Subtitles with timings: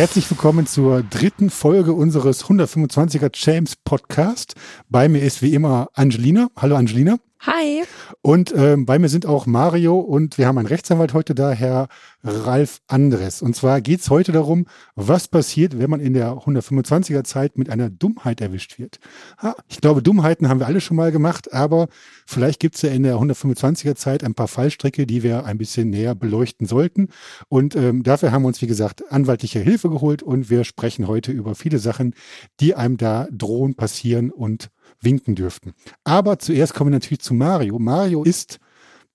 [0.00, 4.54] Herzlich willkommen zur dritten Folge unseres 125er James Podcast.
[4.88, 6.48] Bei mir ist wie immer Angelina.
[6.56, 7.18] Hallo Angelina.
[7.42, 7.84] Hi.
[8.20, 11.88] Und ähm, bei mir sind auch Mario und wir haben einen Rechtsanwalt heute da, Herr
[12.22, 13.40] Ralf Andres.
[13.40, 17.88] Und zwar geht's heute darum, was passiert, wenn man in der 125er Zeit mit einer
[17.88, 19.00] Dummheit erwischt wird.
[19.38, 21.88] Ha, ich glaube, Dummheiten haben wir alle schon mal gemacht, aber
[22.26, 26.14] vielleicht gibt's ja in der 125er Zeit ein paar Fallstricke, die wir ein bisschen näher
[26.14, 27.08] beleuchten sollten.
[27.48, 31.32] Und ähm, dafür haben wir uns, wie gesagt, anwaltliche Hilfe geholt und wir sprechen heute
[31.32, 32.14] über viele Sachen,
[32.60, 34.68] die einem da drohen, passieren und
[35.00, 35.72] winken dürften.
[36.04, 37.78] Aber zuerst kommen wir natürlich zu Mario.
[37.78, 38.58] Mario ist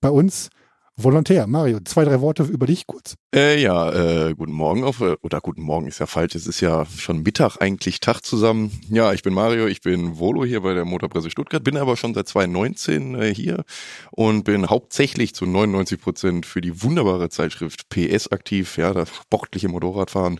[0.01, 0.49] bei uns
[0.97, 1.45] Volontär.
[1.45, 3.15] Mario, zwei, drei Worte über dich kurz.
[3.35, 6.61] Äh, ja, äh, guten Morgen auf, äh, oder guten Morgen ist ja falsch, es ist
[6.61, 8.71] ja schon Mittag eigentlich, Tag zusammen.
[8.89, 12.13] Ja, ich bin Mario, ich bin Volo hier bei der Motorpresse Stuttgart, bin aber schon
[12.13, 13.65] seit 2019 äh, hier
[14.11, 19.67] und bin hauptsächlich zu 99 Prozent für die wunderbare Zeitschrift PS aktiv, ja, das sportliche
[19.67, 20.39] Motorradfahren.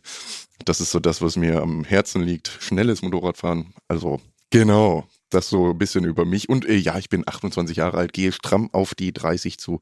[0.64, 2.48] Das ist so das, was mir am Herzen liegt.
[2.62, 3.74] Schnelles Motorradfahren.
[3.90, 6.50] Also, genau das so ein bisschen über mich.
[6.50, 9.82] Und äh, ja, ich bin 28 Jahre alt, gehe stramm auf die 30 zu.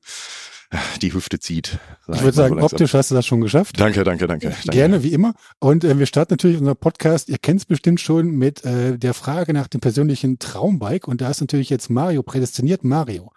[1.03, 1.77] Die Hüfte zieht.
[2.11, 3.79] Ich würde sagen, so optisch hast du das schon geschafft.
[3.79, 4.49] Danke, danke, danke.
[4.49, 4.69] danke.
[4.71, 5.35] Gerne, wie immer.
[5.59, 7.29] Und äh, wir starten natürlich unseren Podcast.
[7.29, 11.07] Ihr kennt es bestimmt schon mit äh, der Frage nach dem persönlichen Traumbike.
[11.07, 12.83] Und da ist natürlich jetzt Mario prädestiniert.
[12.83, 13.31] Mario,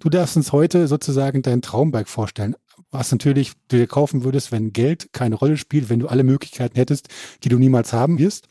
[0.00, 2.56] du darfst uns heute sozusagen dein Traumbike vorstellen
[2.90, 6.76] was natürlich du dir kaufen würdest, wenn Geld keine Rolle spielt, wenn du alle Möglichkeiten
[6.76, 7.08] hättest,
[7.44, 8.48] die du niemals haben wirst.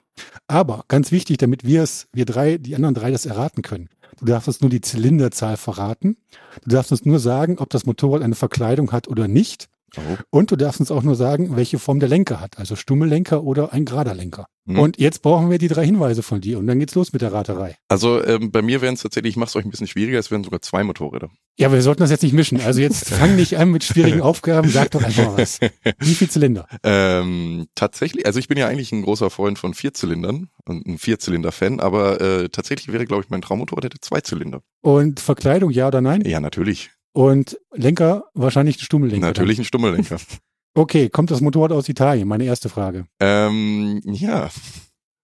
[0.48, 3.90] Aber ganz wichtig, damit wir es, wir drei, die anderen drei das erraten können.
[4.20, 6.18] Du darfst uns nur die Zylinderzahl verraten.
[6.64, 9.70] Du darfst uns nur sagen, ob das Motorrad eine Verkleidung hat oder nicht.
[9.98, 10.18] Oh.
[10.30, 13.74] Und du darfst uns auch nur sagen, welche Form der Lenker hat, also Stummellenker oder
[13.74, 14.48] ein gerader Lenker.
[14.66, 14.80] Mhm.
[14.80, 17.34] Und jetzt brauchen wir die drei Hinweise von dir und dann geht's los mit der
[17.34, 17.76] Raterei.
[17.88, 20.30] Also ähm, bei mir wären es tatsächlich, ich mache es euch ein bisschen schwieriger, es
[20.30, 21.30] wären sogar zwei Motorräder.
[21.58, 22.62] Ja, aber wir sollten das jetzt nicht mischen.
[22.62, 25.60] Also jetzt fang nicht an mit schwierigen Aufgaben, sag doch einfach was.
[25.98, 26.68] Wie viel Zylinder?
[26.84, 31.80] Ähm, tatsächlich, also ich bin ja eigentlich ein großer Freund von Vierzylindern und ein Vierzylinder-Fan,
[31.80, 34.62] aber äh, tatsächlich wäre, glaube ich, mein Traummotorrad hätte zwei Zylinder.
[34.82, 36.22] Und Verkleidung, ja oder nein?
[36.26, 36.92] Ja, natürlich.
[37.14, 39.28] Und Lenker, wahrscheinlich ein Stummellenker.
[39.28, 39.64] Natürlich dann.
[39.64, 40.18] ein Stummellenker.
[40.76, 42.28] Okay, kommt das Motorrad aus Italien?
[42.28, 43.06] Meine erste Frage.
[43.20, 44.50] Ähm, ja.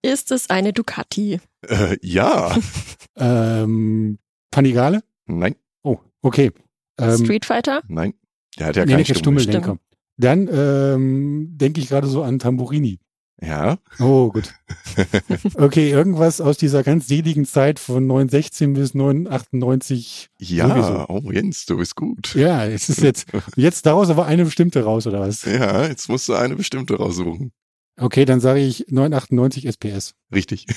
[0.01, 1.39] Ist es eine Ducati?
[1.67, 2.57] Äh, ja.
[3.15, 4.17] ähm,
[4.51, 5.03] Panigale?
[5.27, 5.55] Nein.
[5.83, 6.51] Oh, okay.
[6.99, 7.83] Ähm, Street Fighter?
[7.87, 8.15] Nein.
[8.57, 9.77] Der hat ja nee, keinen Stummellenker.
[10.17, 12.99] Dann ähm, denke ich gerade so an Tamburini.
[13.41, 13.77] Ja.
[13.99, 14.53] Oh, gut.
[15.55, 20.29] Okay, irgendwas aus dieser ganz seligen Zeit von 916 bis 998.
[20.39, 21.05] Ja, sowieso.
[21.09, 22.33] oh Jens, du bist gut.
[22.35, 25.43] Ja, es ist jetzt, jetzt daraus aber eine bestimmte raus, oder was?
[25.43, 27.51] Ja, jetzt musst du eine bestimmte raussuchen.
[27.97, 30.13] Okay, dann sage ich 998 SPS.
[30.33, 30.65] Richtig.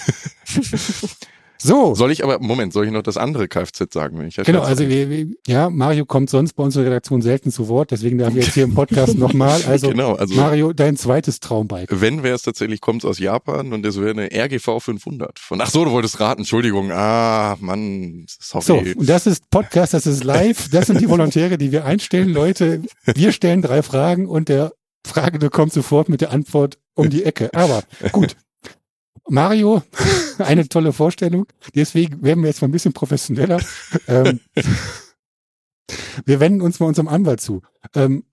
[1.61, 1.95] So.
[1.95, 4.19] Soll ich aber, Moment, soll ich noch das andere Kfz sagen?
[4.19, 7.91] Wenn ich genau, also wir, ja, Mario kommt sonst bei unserer Redaktion selten zu Wort,
[7.91, 9.61] deswegen darf ich jetzt hier im Podcast nochmal.
[9.67, 12.01] Also, genau, also Mario, dein zweites Traumbike.
[12.01, 15.39] Wenn wäre es tatsächlich, kommt aus Japan und es wäre eine RGV 500.
[15.39, 16.93] Von, ach so, du wolltest raten, Entschuldigung.
[16.93, 18.65] Ah, Mann, sorry.
[18.65, 22.29] So, und das ist Podcast, das ist live, das sind die Volontäre, die wir einstellen.
[22.29, 24.73] Leute, wir stellen drei Fragen und der
[25.05, 27.51] Fragende kommt sofort mit der Antwort um die Ecke.
[27.55, 27.83] Aber
[28.13, 28.37] gut,
[29.29, 29.83] Mario,
[30.39, 31.47] eine tolle Vorstellung.
[31.75, 33.61] Deswegen werden wir jetzt mal ein bisschen professioneller.
[34.07, 34.41] ähm,
[36.25, 37.63] wir wenden uns mal unserem Anwalt zu.
[37.95, 38.25] Ähm,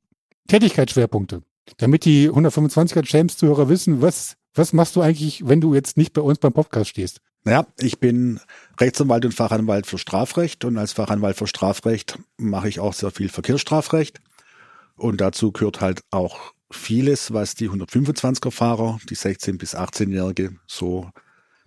[0.47, 1.41] Tätigkeitsschwerpunkte.
[1.77, 6.21] Damit die 125er James-Zuhörer wissen, was, was machst du eigentlich, wenn du jetzt nicht bei
[6.21, 7.21] uns beim Podcast stehst?
[7.47, 8.39] Ja, ich bin
[8.79, 13.29] Rechtsanwalt und Fachanwalt für Strafrecht und als Fachanwalt für Strafrecht mache ich auch sehr viel
[13.29, 14.19] Verkehrsstrafrecht.
[14.95, 21.09] Und dazu gehört halt auch vieles, was die 125er Fahrer, die 16- bis 18-Jährige so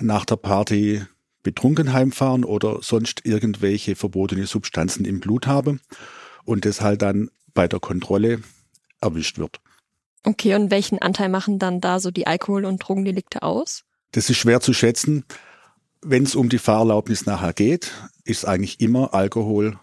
[0.00, 1.02] nach der Party
[1.42, 5.80] betrunken heimfahren oder sonst irgendwelche verbotene Substanzen im Blut haben
[6.44, 8.42] und das halt dann bei der Kontrolle
[9.00, 9.60] erwischt wird.
[10.24, 13.82] Okay, und welchen Anteil machen dann da so die Alkohol- und Drogendelikte aus?
[14.12, 15.24] Das ist schwer zu schätzen.
[16.00, 17.90] Wenn es um die Fahrerlaubnis nachher geht,
[18.24, 19.78] ist eigentlich immer Alkohol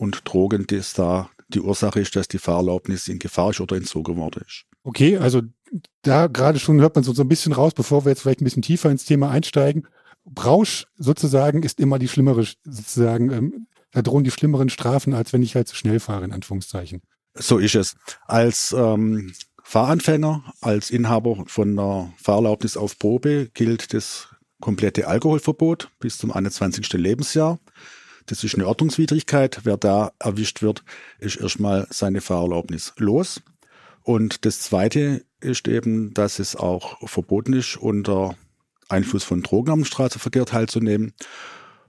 [0.00, 4.16] und Drogen, das da die Ursache ist, dass die Fahrerlaubnis in Gefahr ist oder entzogen
[4.16, 4.64] worden ist.
[4.82, 5.42] Okay, also
[6.02, 8.44] da gerade schon hört man so, so ein bisschen raus, bevor wir jetzt vielleicht ein
[8.44, 9.86] bisschen tiefer ins Thema einsteigen.
[10.42, 15.42] Rausch sozusagen ist immer die schlimmere, sozusagen, ähm, da drohen die schlimmeren Strafen, als wenn
[15.42, 17.02] ich halt zu schnell fahre, in Anführungszeichen.
[17.34, 17.96] So ist es.
[18.26, 19.32] Als ähm,
[19.62, 24.28] Fahranfänger, als Inhaber von einer Fahrerlaubnis auf Probe gilt das
[24.60, 26.92] komplette Alkoholverbot bis zum 21.
[26.94, 27.58] Lebensjahr.
[28.30, 29.62] Das ist eine Ordnungswidrigkeit.
[29.64, 30.84] Wer da erwischt wird,
[31.18, 33.42] ist erstmal seine Fahrerlaubnis los.
[34.04, 38.36] Und das Zweite ist eben, dass es auch verboten ist, unter
[38.88, 41.12] Einfluss von Drogen am Straßenverkehr teilzunehmen.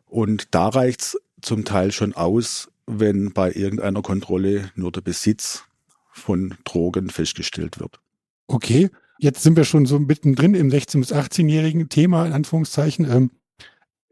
[0.07, 5.65] Und da reicht's zum Teil schon aus, wenn bei irgendeiner Kontrolle nur der Besitz
[6.11, 7.99] von Drogen festgestellt wird.
[8.47, 8.89] Okay,
[9.19, 13.31] jetzt sind wir schon so mittendrin im 16- bis 18-jährigen Thema, in Anführungszeichen.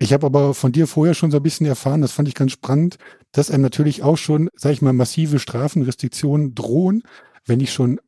[0.01, 2.53] Ich habe aber von dir vorher schon so ein bisschen erfahren, das fand ich ganz
[2.53, 2.97] spannend,
[3.33, 7.03] dass einem natürlich auch schon, sag ich mal, massive Strafen, Restriktionen drohen,
[7.45, 7.99] wenn ich schon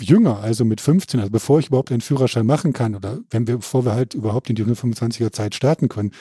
[0.00, 3.58] jünger, also mit 15, also bevor ich überhaupt einen Führerschein machen kann oder wenn wir,
[3.58, 6.12] bevor wir halt überhaupt in die 125er Zeit starten können,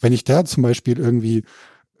[0.00, 1.44] wenn ich da zum Beispiel irgendwie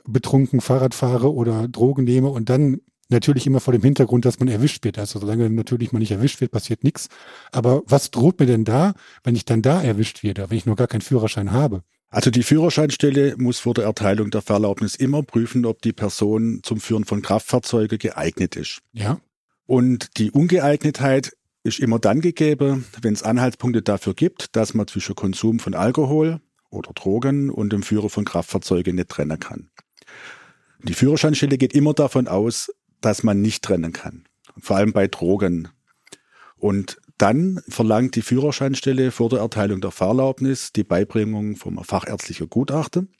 [0.04, 4.48] betrunken Fahrrad fahre oder Drogen nehme und dann natürlich immer vor dem Hintergrund, dass man
[4.48, 4.98] erwischt wird.
[4.98, 7.08] Also solange natürlich man nicht erwischt wird, passiert nichts.
[7.52, 10.76] Aber was droht mir denn da, wenn ich dann da erwischt werde, wenn ich noch
[10.76, 11.82] gar keinen Führerschein habe?
[12.10, 16.80] Also die Führerscheinstelle muss vor der Erteilung der Fahrerlaubnis immer prüfen, ob die Person zum
[16.80, 18.80] Führen von Kraftfahrzeugen geeignet ist.
[18.92, 19.20] Ja.
[19.66, 25.14] Und die Ungeeignetheit ist immer dann gegeben, wenn es Anhaltspunkte dafür gibt, dass man zwischen
[25.14, 26.40] Konsum von Alkohol
[26.70, 29.70] oder Drogen und dem Führer von Kraftfahrzeugen nicht trennen kann.
[30.82, 34.24] Die Führerscheinstelle geht immer davon aus, dass man nicht trennen kann.
[34.58, 35.68] Vor allem bei Drogen.
[36.56, 43.10] Und dann verlangt die Führerscheinstelle vor der Erteilung der Fahrerlaubnis die Beibringung vom fachärztlichen Gutachten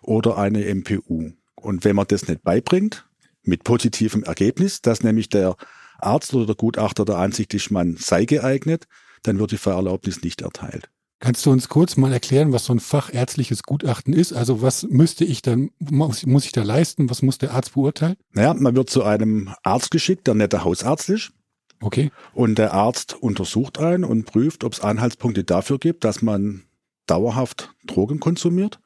[0.00, 1.32] oder eine MPU.
[1.54, 3.06] Und wenn man das nicht beibringt,
[3.42, 5.56] mit positivem Ergebnis, dass nämlich der
[5.98, 8.86] Arzt oder der Gutachter der Ansicht ist, man sei geeignet,
[9.22, 10.88] dann wird die Fahrerlaubnis nicht erteilt.
[11.20, 14.32] Kannst du uns kurz mal erklären, was so ein fachärztliches Gutachten ist?
[14.32, 17.10] Also was müsste ich dann, muss, muss ich da leisten?
[17.10, 18.14] Was muss der Arzt beurteilen?
[18.32, 21.32] Naja, man wird zu einem Arzt geschickt, der nicht der Hausarzt ist.
[21.80, 22.10] Okay.
[22.32, 26.62] Und der Arzt untersucht einen und prüft, ob es Anhaltspunkte dafür gibt, dass man
[27.06, 28.80] dauerhaft Drogen konsumiert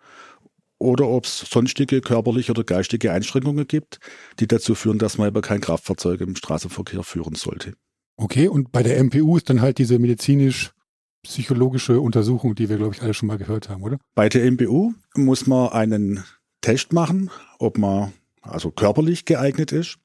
[0.79, 3.99] oder ob es sonstige körperliche oder geistige Einschränkungen gibt,
[4.41, 7.75] die dazu führen, dass man aber kein Kraftfahrzeug im Straßenverkehr führen sollte.
[8.17, 13.03] Okay, und bei der MPU ist dann halt diese medizinisch-psychologische Untersuchung, die wir, glaube ich,
[13.03, 13.99] alle schon mal gehört haben, oder?
[14.15, 16.25] Bei der MPU muss man einen
[16.61, 18.13] Test machen, ob man
[18.43, 19.99] also körperlich geeignet ist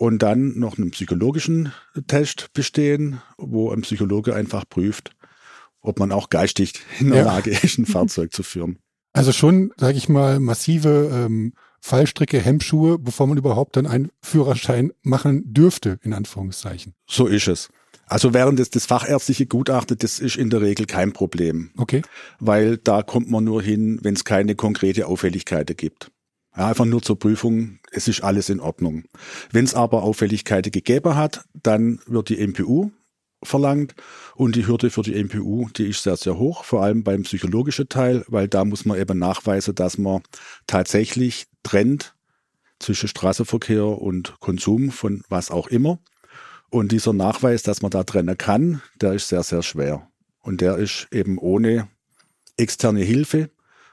[0.00, 1.74] und dann noch einen psychologischen
[2.06, 5.10] Test bestehen, wo ein Psychologe einfach prüft,
[5.82, 7.24] ob man auch geistig in der ja.
[7.26, 8.78] Lage ist, ein Fahrzeug zu führen.
[9.12, 11.52] Also schon, sage ich mal, massive ähm,
[11.82, 16.94] Fallstricke, Hemmschuhe, bevor man überhaupt dann einen Führerschein machen dürfte, in Anführungszeichen.
[17.06, 17.68] So ist es.
[18.06, 21.72] Also während des, das fachärztliche Gutachten, das ist in der Regel kein Problem.
[21.76, 22.00] Okay.
[22.38, 26.10] Weil da kommt man nur hin, wenn es keine konkrete Auffälligkeiten gibt.
[26.56, 29.04] Ja, einfach nur zur Prüfung, es ist alles in Ordnung.
[29.52, 32.90] Wenn es aber Auffälligkeiten gegeben hat, dann wird die MPU
[33.42, 33.94] verlangt.
[34.34, 37.88] Und die Hürde für die MPU, die ist sehr, sehr hoch, vor allem beim psychologischen
[37.88, 40.22] Teil, weil da muss man eben nachweisen, dass man
[40.66, 42.14] tatsächlich trennt
[42.78, 45.98] zwischen Straßenverkehr und Konsum von was auch immer.
[46.70, 50.08] Und dieser Nachweis, dass man da trennen kann, der ist sehr, sehr schwer.
[50.40, 51.88] Und der ist eben ohne
[52.56, 53.50] externe Hilfe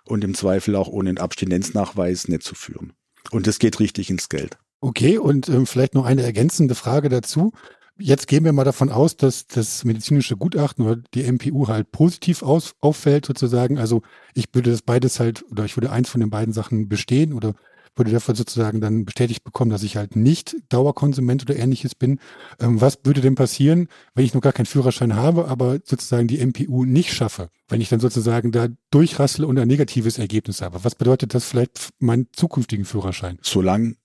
[0.07, 2.93] und im Zweifel auch ohne einen Abstinenznachweis nicht zu führen.
[3.31, 4.57] Und das geht richtig ins Geld.
[4.79, 7.51] Okay, und ähm, vielleicht noch eine ergänzende Frage dazu.
[7.99, 12.43] Jetzt gehen wir mal davon aus, dass das medizinische Gutachten oder die MPU halt positiv
[12.43, 13.79] aus, auffällt sozusagen.
[13.79, 14.03] Also
[14.35, 17.55] ich würde das beides halt oder ich würde eins von den beiden Sachen bestehen oder
[17.97, 22.19] würde dafür sozusagen dann bestätigt bekommen, dass ich halt nicht Dauerkonsument oder ähnliches bin.
[22.59, 26.45] Ähm, was würde denn passieren, wenn ich noch gar keinen Führerschein habe, aber sozusagen die
[26.45, 27.49] MPU nicht schaffe?
[27.67, 30.83] Wenn ich dann sozusagen da durchrassle und ein negatives Ergebnis habe.
[30.83, 33.39] Was bedeutet das vielleicht meinen zukünftigen Führerschein?
[33.41, 33.95] Solange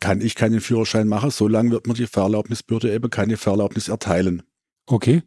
[0.00, 4.42] kann ich keinen Führerschein machen, solange wird mir die Fahrerlaubnisbehörde eben keine Fahrerlaubnis erteilen.
[4.86, 5.22] Okay.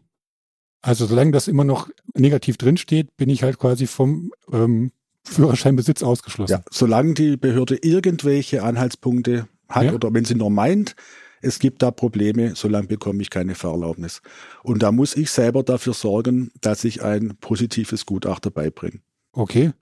[0.81, 4.91] Also solange das immer noch negativ drinsteht, bin ich halt quasi vom ähm,
[5.23, 6.51] Führerscheinbesitz ausgeschlossen.
[6.53, 9.93] Ja, solange die Behörde irgendwelche Anhaltspunkte hat ja.
[9.93, 10.95] oder wenn sie nur meint,
[11.41, 14.21] es gibt da Probleme, solange bekomme ich keine Fahrerlaubnis.
[14.63, 19.01] Und da muss ich selber dafür sorgen, dass ich ein positives Gutachter beibringe.
[19.33, 19.73] Okay.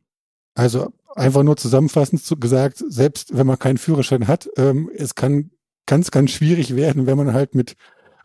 [0.55, 5.51] Also einfach nur zusammenfassend gesagt, selbst wenn man keinen Führerschein hat, ähm, es kann
[5.85, 7.75] ganz, ganz schwierig werden, wenn man halt mit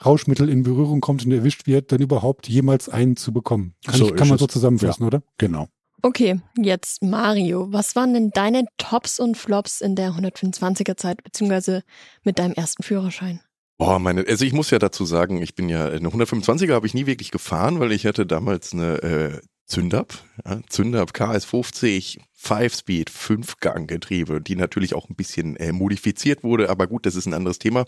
[0.04, 3.74] Rauschmittel in Berührung kommt und erwischt wird, dann überhaupt jemals einen zu bekommen.
[3.86, 5.22] Kann, so ich, kann man so zusammenfassen, ja, oder?
[5.38, 5.68] Genau.
[6.02, 7.72] Okay, jetzt Mario.
[7.72, 11.82] Was waren denn deine Tops und Flops in der 125er Zeit, beziehungsweise
[12.22, 13.40] mit deinem ersten Führerschein?
[13.78, 16.94] Boah, meine, also ich muss ja dazu sagen, ich bin ja eine 125er habe ich
[16.94, 24.40] nie wirklich gefahren, weil ich hatte damals eine äh, Zündab, ja, Zündab KS50 Five-Speed, Fünf-Gang-Getriebe,
[24.40, 27.84] die natürlich auch ein bisschen äh, modifiziert wurde, aber gut, das ist ein anderes Thema.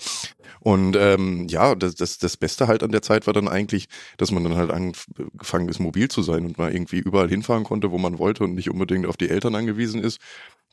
[0.58, 4.32] Und ähm, ja, das, das, das Beste halt an der Zeit war dann eigentlich, dass
[4.32, 7.98] man dann halt angefangen ist, mobil zu sein und mal irgendwie überall hinfahren konnte, wo
[7.98, 10.18] man wollte und nicht unbedingt auf die Eltern angewiesen ist.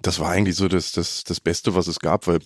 [0.02, 2.40] Das war eigentlich so das, das, das Beste, was es gab, weil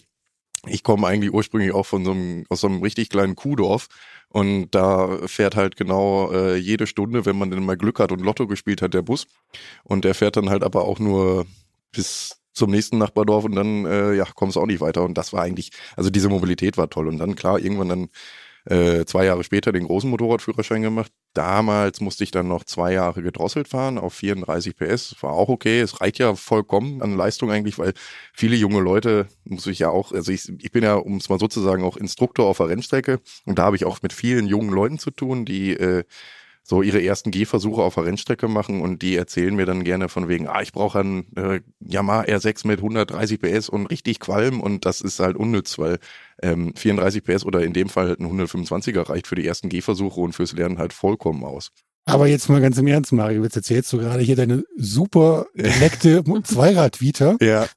[0.67, 3.87] ich komme eigentlich ursprünglich auch von so einem, aus so einem richtig kleinen Kuhdorf
[4.29, 8.21] und da fährt halt genau äh, jede Stunde, wenn man denn mal Glück hat und
[8.21, 9.27] Lotto gespielt hat, der Bus.
[9.83, 11.47] Und der fährt dann halt aber auch nur
[11.91, 15.03] bis zum nächsten Nachbardorf und dann äh, ja kommst du auch nicht weiter.
[15.03, 17.07] Und das war eigentlich, also diese Mobilität war toll.
[17.07, 18.09] Und dann klar, irgendwann dann
[18.69, 21.11] äh, zwei Jahre später den großen Motorradführerschein gemacht.
[21.33, 25.15] Damals musste ich dann noch zwei Jahre gedrosselt fahren auf 34 PS.
[25.21, 25.79] War auch okay.
[25.79, 27.93] Es reicht ja vollkommen an Leistung eigentlich, weil
[28.33, 31.39] viele junge Leute, muss ich ja auch, also ich, ich bin ja, um es mal
[31.39, 34.99] sozusagen, auch Instruktor auf der Rennstrecke und da habe ich auch mit vielen jungen Leuten
[34.99, 36.03] zu tun, die äh,
[36.63, 40.27] so ihre ersten Gehversuche auf der Rennstrecke machen und die erzählen mir dann gerne von
[40.27, 44.85] wegen, ah, ich brauche einen äh, Yamaha R6 mit 130 PS und richtig Qualm und
[44.85, 45.99] das ist halt unnütz, weil
[46.41, 50.19] ähm, 34 PS oder in dem Fall halt ein 125er reicht für die ersten Gehversuche
[50.19, 51.71] und fürs Lernen halt vollkommen aus.
[52.05, 56.23] Aber jetzt mal ganz im Ernst, Mario, jetzt erzählst du gerade hier deine super geleckte
[56.43, 57.37] Zweirad-Vita.
[57.39, 57.67] Ja.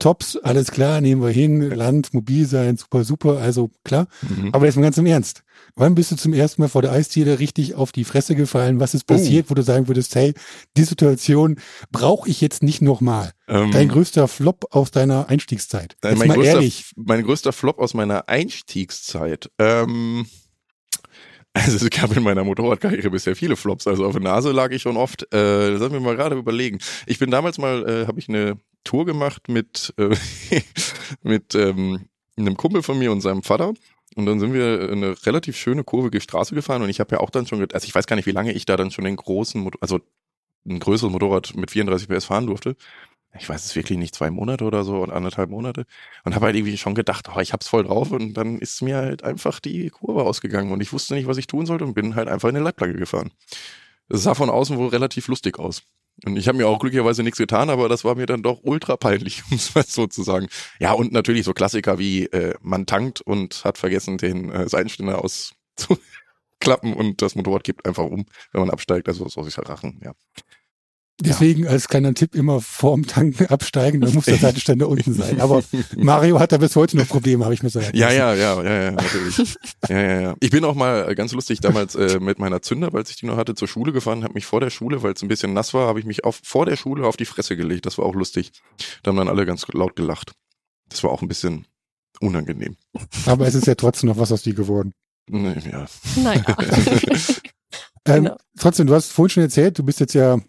[0.00, 4.08] Tops, alles klar, nehmen wir hin, Land, mobil sein, super, super, also klar.
[4.22, 4.48] Mhm.
[4.52, 5.44] Aber jetzt mal ganz im Ernst.
[5.76, 8.80] Wann bist du zum ersten Mal vor der Eisdiele richtig auf die Fresse gefallen?
[8.80, 9.50] Was ist passiert, oh.
[9.50, 10.34] wo du sagen würdest, hey,
[10.76, 11.60] die Situation
[11.92, 13.32] brauche ich jetzt nicht nochmal?
[13.46, 15.96] Ähm, Dein größter Flop aus deiner Einstiegszeit.
[16.02, 16.92] Jetzt mein, größter, ehrlich.
[16.96, 19.50] mein größter Flop aus meiner Einstiegszeit.
[19.58, 20.26] Ähm,
[21.52, 23.86] also es gab in meiner Motorradkarriere bisher viele Flops.
[23.86, 25.32] Also auf der Nase lag ich schon oft.
[25.34, 26.78] Äh, lass mich mal gerade überlegen.
[27.06, 30.14] Ich bin damals mal, äh, habe ich eine Tour gemacht mit äh,
[31.22, 33.74] mit ähm, einem Kumpel von mir und seinem Vater.
[34.16, 37.30] Und dann sind wir eine relativ schöne kurvige Straße gefahren und ich habe ja auch
[37.30, 39.70] dann schon, also ich weiß gar nicht, wie lange ich da dann schon den großen,
[39.80, 40.00] also
[40.66, 42.76] ein größeres Motorrad mit 34 PS fahren durfte.
[43.38, 45.86] Ich weiß es wirklich nicht, zwei Monate oder so und anderthalb Monate.
[46.24, 48.10] Und habe halt irgendwie schon gedacht, oh, ich hab's voll drauf.
[48.10, 51.46] Und dann ist mir halt einfach die Kurve ausgegangen und ich wusste nicht, was ich
[51.46, 53.30] tun sollte und bin halt einfach in eine Leitplanke gefahren.
[54.08, 55.82] Das sah von außen wohl relativ lustig aus.
[56.24, 58.96] Und ich habe mir auch glücklicherweise nichts getan, aber das war mir dann doch ultra
[58.96, 60.48] peinlich, um es mal so zu sagen.
[60.78, 65.24] Ja, und natürlich so Klassiker wie äh, man tankt und hat vergessen, den äh, Seitenständer
[65.24, 69.08] auszuklappen und das Motorrad kippt einfach um, wenn man absteigt.
[69.08, 70.12] Also so sich Rachen, ja.
[71.20, 71.70] Deswegen ja.
[71.70, 75.40] als kleiner Tipp immer vorm Tanken absteigen, dann muss der Seitenständer unten sein.
[75.40, 75.62] Aber
[75.96, 77.90] Mario hat da bis heute noch Probleme, habe ich mir sagen.
[77.92, 79.38] Ja, ja, ja, ja, ja, natürlich.
[79.88, 80.36] ja, ja, ja.
[80.40, 83.36] Ich bin auch mal ganz lustig damals äh, mit meiner Zünder, weil ich die noch
[83.36, 85.86] hatte, zur Schule gefahren, habe mich vor der Schule, weil es ein bisschen nass war,
[85.86, 87.86] habe ich mich auf, vor der Schule auf die Fresse gelegt.
[87.86, 88.52] Das war auch lustig.
[89.02, 90.32] Da haben dann alle ganz laut gelacht.
[90.88, 91.66] Das war auch ein bisschen
[92.20, 92.76] unangenehm.
[93.26, 94.92] Aber es ist ja trotzdem noch was aus dir geworden.
[95.28, 95.86] Nee, ja.
[96.16, 96.56] Naja.
[98.06, 98.36] ähm, genau.
[98.58, 100.40] Trotzdem, du hast vorhin schon erzählt, du bist jetzt ja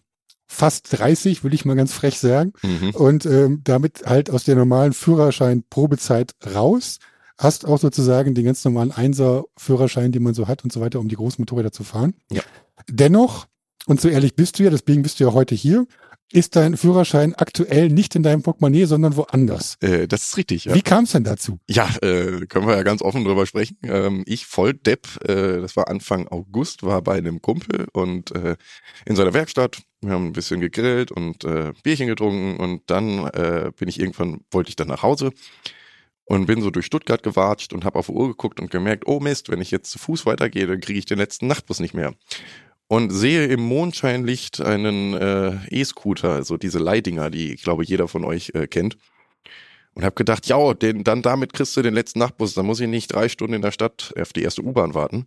[0.52, 2.54] fast 30, will ich mal ganz frech sagen.
[2.62, 2.92] Mhm.
[2.92, 7.00] Und ähm, damit halt aus der normalen Führerschein-Probezeit raus.
[7.38, 11.08] Hast auch sozusagen den ganz normalen Einser-Führerschein, den man so hat und so weiter, um
[11.08, 12.14] die großen Motorräder zu fahren.
[12.30, 12.44] Ja.
[12.88, 13.48] Dennoch,
[13.88, 15.88] und so ehrlich bist du ja, deswegen bist du ja heute hier,
[16.32, 19.78] ist dein Führerschein aktuell nicht in deinem Portemonnaie, sondern woanders.
[19.82, 20.76] Äh, das ist richtig, ja.
[20.76, 21.60] Wie kam es denn dazu?
[21.68, 23.78] Ja, äh, können wir ja ganz offen drüber sprechen.
[23.84, 28.56] Ähm, ich voll Depp, äh, das war Anfang August, war bei einem Kumpel und äh,
[29.06, 29.82] in seiner Werkstatt.
[30.02, 34.42] Wir haben ein bisschen gegrillt und äh, Bierchen getrunken und dann äh, bin ich irgendwann,
[34.50, 35.32] wollte ich dann nach Hause
[36.26, 39.20] und bin so durch Stuttgart gewatscht und habe auf die Uhr geguckt und gemerkt, oh
[39.20, 42.14] Mist, wenn ich jetzt zu Fuß weitergehe, dann kriege ich den letzten Nachtbus nicht mehr
[42.92, 48.26] und sehe im Mondscheinlicht einen äh, E-Scooter, also diese Leihdinger, die ich glaube jeder von
[48.26, 48.98] euch äh, kennt.
[49.94, 52.90] Und habe gedacht, ja, den, dann damit kriegst du den letzten Nachtbus, dann muss ich
[52.90, 55.26] nicht drei Stunden in der Stadt auf die erste U-Bahn warten.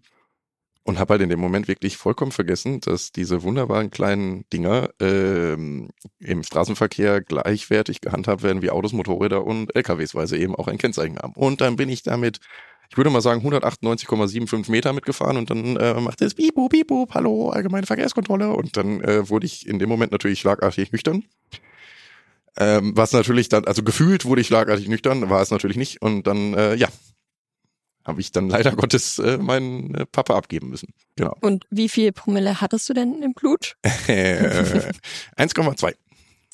[0.86, 5.88] Und habe halt in dem Moment wirklich vollkommen vergessen, dass diese wunderbaren kleinen Dinger ähm,
[6.18, 10.76] im Straßenverkehr gleichwertig gehandhabt werden wie Autos, Motorräder und LKWs, weil sie eben auch ein
[10.76, 11.32] Kennzeichen haben.
[11.36, 12.40] Und dann bin ich damit
[12.90, 17.50] ich würde mal sagen 198,75 Meter mitgefahren und dann äh, machte es Bibu, Bibu, hallo,
[17.50, 21.24] allgemeine Verkehrskontrolle und dann äh, wurde ich in dem Moment natürlich schlagartig nüchtern.
[22.56, 26.26] Ähm, was natürlich dann, also gefühlt wurde ich schlagartig nüchtern, war es natürlich nicht und
[26.26, 26.88] dann, äh, ja,
[28.04, 30.92] habe ich dann leider Gottes äh, meinen äh, Papa abgeben müssen.
[31.16, 31.36] Genau.
[31.40, 33.76] Und wie viel Promille hattest du denn im Blut?
[33.84, 35.94] 1,2.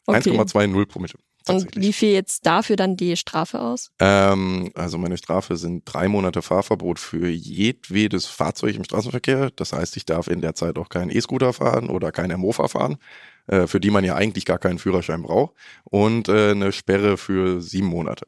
[0.06, 0.30] Okay.
[0.30, 1.14] 1,20 Promille.
[1.48, 3.90] Und wie viel jetzt dafür dann die Strafe aus?
[3.98, 9.50] Ähm, also meine Strafe sind drei Monate Fahrverbot für jedwedes Fahrzeug im Straßenverkehr.
[9.56, 12.98] Das heißt, ich darf in der Zeit auch keinen E-Scooter fahren oder keinen Mofa fahren,
[13.46, 15.54] äh, für die man ja eigentlich gar keinen Führerschein braucht.
[15.84, 18.26] Und äh, eine Sperre für sieben Monate.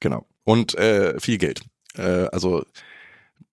[0.00, 0.26] Genau.
[0.44, 1.62] Und äh, viel Geld.
[1.96, 2.64] Äh, also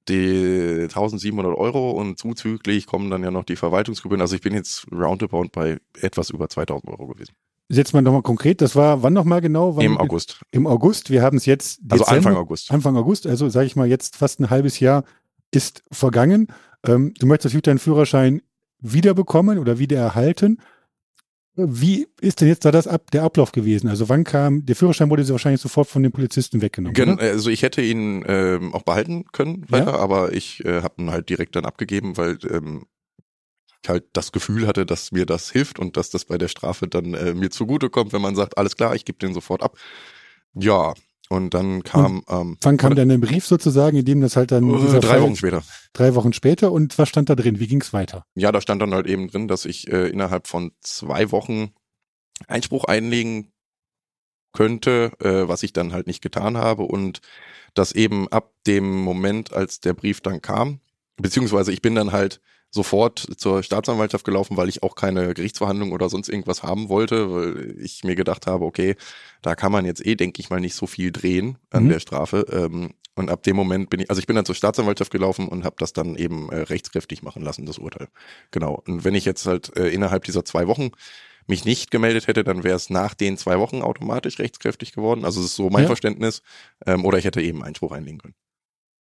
[0.10, 4.22] die 1700 Euro und zuzüglich kommen dann ja noch die Verwaltungsgebühren.
[4.22, 7.34] Also ich bin jetzt roundabout bei etwas über 2000 Euro gewesen.
[7.70, 9.75] Jetzt mal nochmal konkret, das war wann nochmal genau?
[9.75, 10.39] Wann Im August.
[10.51, 11.10] Im August.
[11.10, 11.82] Wir haben es jetzt.
[11.89, 12.72] Also Dezember, Anfang August.
[12.72, 15.03] Anfang August, also sage ich mal, jetzt fast ein halbes Jahr
[15.51, 16.48] ist vergangen.
[16.86, 18.41] Ähm, du möchtest natürlich deinen Führerschein
[18.79, 20.60] wiederbekommen oder wieder erhalten.
[21.59, 23.87] Wie ist denn jetzt da das ab, der Ablauf gewesen?
[23.89, 26.93] Also wann kam, der Führerschein wurde wahrscheinlich sofort von den Polizisten weggenommen.
[26.93, 27.23] Gen oder?
[27.23, 29.97] also ich hätte ihn ähm, auch behalten können weiter, Ja.
[29.99, 32.85] aber ich äh, habe ihn halt direkt dann abgegeben, weil ähm,
[33.83, 36.87] ich halt das Gefühl hatte, dass mir das hilft und dass das bei der Strafe
[36.87, 39.77] dann äh, mir zugutekommt, wenn man sagt, alles klar, ich gebe den sofort ab.
[40.53, 40.93] Ja,
[41.29, 44.69] und dann kam ähm, Wann kam dann ein Brief sozusagen, in dem das halt dann
[44.69, 45.63] äh, drei Wochen später.
[45.93, 47.60] drei Wochen später und was stand da drin?
[47.60, 48.25] Wie ging es weiter?
[48.36, 51.74] Ja, da stand dann halt eben drin, dass ich äh, innerhalb von zwei Wochen
[52.48, 53.51] Einspruch einlegen
[54.53, 57.22] könnte, äh, was ich dann halt nicht getan habe und
[57.74, 60.79] dass eben ab dem Moment, als der Brief dann kam,
[61.17, 66.09] beziehungsweise ich bin dann halt sofort zur Staatsanwaltschaft gelaufen, weil ich auch keine Gerichtsverhandlung oder
[66.09, 68.95] sonst irgendwas haben wollte, weil ich mir gedacht habe, okay,
[69.41, 71.89] da kann man jetzt eh, denke ich mal, nicht so viel drehen an Mhm.
[71.89, 72.45] der Strafe.
[72.51, 75.63] Ähm, und ab dem Moment bin ich, also ich bin dann zur Staatsanwaltschaft gelaufen und
[75.63, 78.09] habe das dann eben äh, rechtskräftig machen lassen, das Urteil.
[78.51, 78.83] Genau.
[78.86, 80.91] Und wenn ich jetzt halt äh, innerhalb dieser zwei Wochen
[81.47, 85.24] mich nicht gemeldet hätte, dann wäre es nach den zwei Wochen automatisch rechtskräftig geworden.
[85.25, 85.88] Also es ist so mein Ja.
[85.88, 86.41] Verständnis.
[86.86, 88.36] Ähm, oder ich hätte eben Einspruch einlegen können.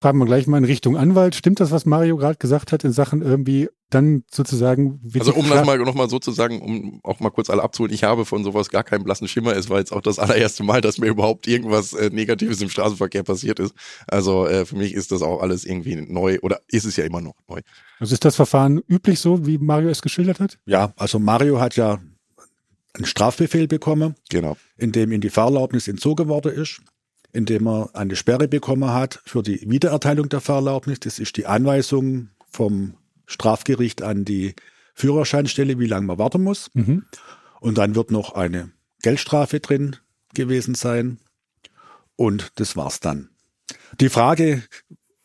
[0.02, 1.34] Fragen wir gleich mal in Richtung Anwalt.
[1.34, 5.54] Stimmt das, was Mario gerade gesagt hat in Sachen irgendwie dann sozusagen Also um Kla-
[5.54, 8.24] das mal noch mal so zu sagen, um auch mal kurz alle abzuholen, ich habe
[8.26, 9.56] von sowas gar keinen blassen Schimmer.
[9.56, 13.22] Es war jetzt auch das allererste Mal, dass mir überhaupt irgendwas äh, Negatives im Straßenverkehr
[13.22, 13.74] passiert ist.
[14.06, 17.20] Also äh, für mich ist das auch alles irgendwie neu oder ist es ja immer
[17.22, 17.60] noch neu.
[17.98, 20.58] Also ist das Verfahren üblich so, wie Mario es geschildert hat?
[20.66, 22.00] Ja, also Mario hat ja
[22.92, 24.56] einen Strafbefehl bekommen, Genau.
[24.76, 26.80] in dem ihm die Fahrerlaubnis entzogen worden ist,
[27.36, 31.00] in dem er eine Sperre bekommen hat für die Wiedererteilung der Fahrerlaubnis.
[31.00, 32.94] Das ist die Anweisung vom
[33.26, 34.54] Strafgericht an die
[34.94, 36.70] Führerscheinstelle, wie lange man warten muss.
[36.72, 37.04] Mhm.
[37.60, 38.70] Und dann wird noch eine
[39.02, 39.96] Geldstrafe drin
[40.32, 41.18] gewesen sein.
[42.16, 43.28] Und das war's dann.
[44.00, 44.62] Die Frage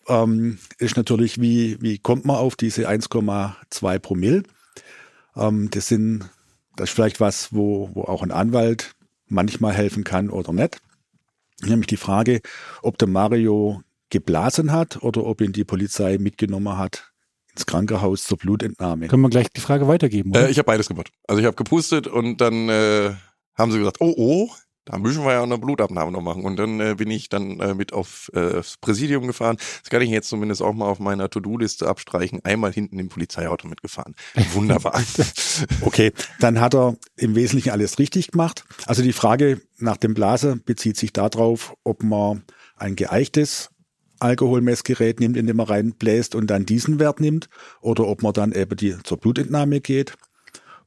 [0.09, 4.43] ähm, ist natürlich, wie, wie kommt man auf diese 1,2 Promille?
[5.37, 6.29] Ähm, das sind,
[6.75, 8.95] das ist vielleicht was, wo, wo auch ein Anwalt
[9.27, 10.81] manchmal helfen kann oder nicht.
[11.63, 12.41] Nämlich die Frage,
[12.81, 17.11] ob der Mario geblasen hat oder ob ihn die Polizei mitgenommen hat
[17.53, 19.07] ins Krankenhaus zur Blutentnahme.
[19.07, 20.47] Können wir gleich die Frage weitergeben, oder?
[20.47, 21.11] Äh, ich habe beides gemacht.
[21.27, 23.13] Also ich habe gepustet und dann äh,
[23.55, 24.49] haben sie gesagt, oh oh,
[24.91, 26.43] da müssen wir ja eine Blutabnahme noch machen.
[26.43, 29.55] Und dann äh, bin ich dann äh, mit auf äh, das Präsidium gefahren.
[29.81, 32.43] Das kann ich jetzt zumindest auch mal auf meiner To-Do-Liste abstreichen.
[32.43, 34.15] Einmal hinten im Polizeiauto mitgefahren.
[34.53, 35.01] Wunderbar.
[35.81, 38.65] Okay, dann hat er im Wesentlichen alles richtig gemacht.
[38.85, 42.43] Also die Frage nach dem Blaser bezieht sich darauf, ob man
[42.75, 43.69] ein geeichtes
[44.19, 47.49] Alkoholmessgerät nimmt, in dem man reinbläst und dann diesen Wert nimmt,
[47.81, 50.15] oder ob man dann eben die, zur Blutentnahme geht.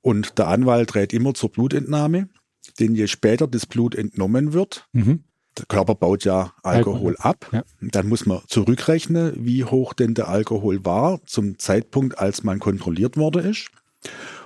[0.00, 2.28] Und der Anwalt rät immer zur Blutentnahme,
[2.80, 5.24] denn je später das Blut entnommen wird, mhm.
[5.58, 7.48] der Körper baut ja Alkohol Alkohol, ab.
[7.52, 7.62] ja.
[7.80, 13.16] Dann muss man zurückrechnen, wie hoch denn der Alkohol war zum Zeitpunkt, als man kontrolliert
[13.16, 13.70] worden ist.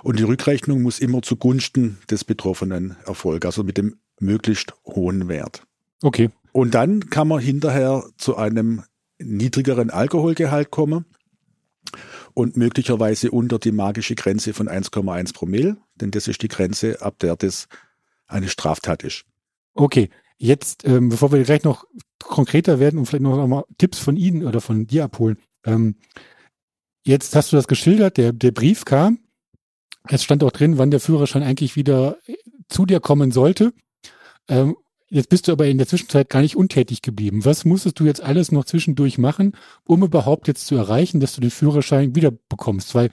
[0.03, 5.63] Und die Rückrechnung muss immer zugunsten des Betroffenen erfolgen, also mit dem möglichst hohen Wert.
[6.01, 6.29] Okay.
[6.51, 8.83] Und dann kann man hinterher zu einem
[9.19, 11.05] niedrigeren Alkoholgehalt kommen
[12.33, 17.19] und möglicherweise unter die magische Grenze von 1,1 Promille, denn das ist die Grenze, ab
[17.19, 17.67] der das
[18.29, 19.25] eine Straftat ist.
[19.73, 20.09] Okay.
[20.41, 21.83] Jetzt, ähm, bevor wir gleich noch
[22.23, 25.37] konkreter werden und vielleicht noch mal Tipps von Ihnen oder von dir abholen.
[25.65, 25.95] Ähm,
[27.03, 29.19] jetzt hast du das geschildert, der, der Brief kam.
[30.07, 32.35] Es stand auch drin, wann der Führerschein eigentlich wieder äh,
[32.69, 33.73] zu dir kommen sollte.
[34.47, 34.77] Ähm,
[35.09, 37.43] jetzt bist du aber in der Zwischenzeit gar nicht untätig geblieben.
[37.43, 41.41] Was musstest du jetzt alles noch zwischendurch machen, um überhaupt jetzt zu erreichen, dass du
[41.41, 42.95] den Führerschein wieder bekommst?
[42.95, 43.11] Weil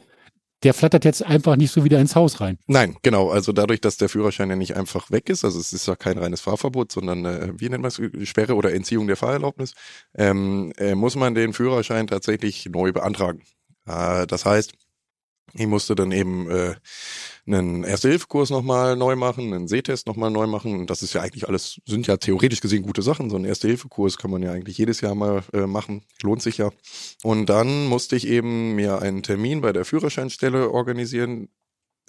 [0.62, 2.59] der flattert jetzt einfach nicht so wieder ins Haus rein.
[2.66, 3.31] Nein, genau.
[3.31, 6.19] Also dadurch, dass der Führerschein ja nicht einfach weg ist, also es ist ja kein
[6.19, 9.75] reines Fahrverbot, sondern äh, wie nennt man es, Sperre oder Entziehung der Fahrerlaubnis,
[10.14, 13.42] ähm, äh, muss man den Führerschein tatsächlich neu beantragen.
[13.87, 14.75] Äh, das heißt,
[15.55, 16.75] ich musste dann eben äh,
[17.47, 20.81] einen Erste-Hilfe-Kurs nochmal neu machen, einen Sehtest nochmal neu machen.
[20.81, 23.31] Und das ist ja eigentlich alles, sind ja theoretisch gesehen gute Sachen.
[23.31, 26.03] So einen Erste-Hilfe-Kurs kann man ja eigentlich jedes Jahr mal äh, machen.
[26.23, 26.71] Lohnt sich ja.
[27.23, 31.49] Und dann musste ich eben mir einen Termin bei der Führerscheinstelle organisieren,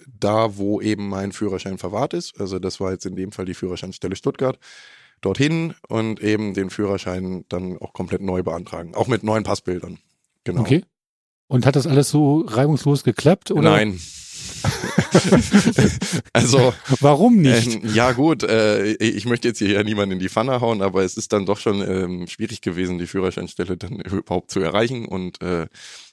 [0.06, 2.40] da wo eben mein Führerschein verwahrt ist.
[2.40, 4.58] Also das war jetzt in dem Fall die Führerscheinstelle Stuttgart.
[5.20, 8.94] Dorthin und eben den Führerschein dann auch komplett neu beantragen.
[8.94, 9.98] Auch mit neuen Passbildern.
[10.44, 10.60] Genau.
[10.60, 10.84] Okay.
[11.48, 13.50] Und hat das alles so reibungslos geklappt?
[13.50, 13.70] Oder?
[13.70, 13.98] Nein.
[16.32, 17.74] also, Warum nicht?
[17.74, 21.02] ähm, ja gut, äh, ich möchte jetzt hier ja niemanden in die Pfanne hauen, aber
[21.04, 25.40] es ist dann doch schon ähm, schwierig gewesen, die Führerscheinstelle dann überhaupt zu erreichen und
[25.42, 25.66] äh,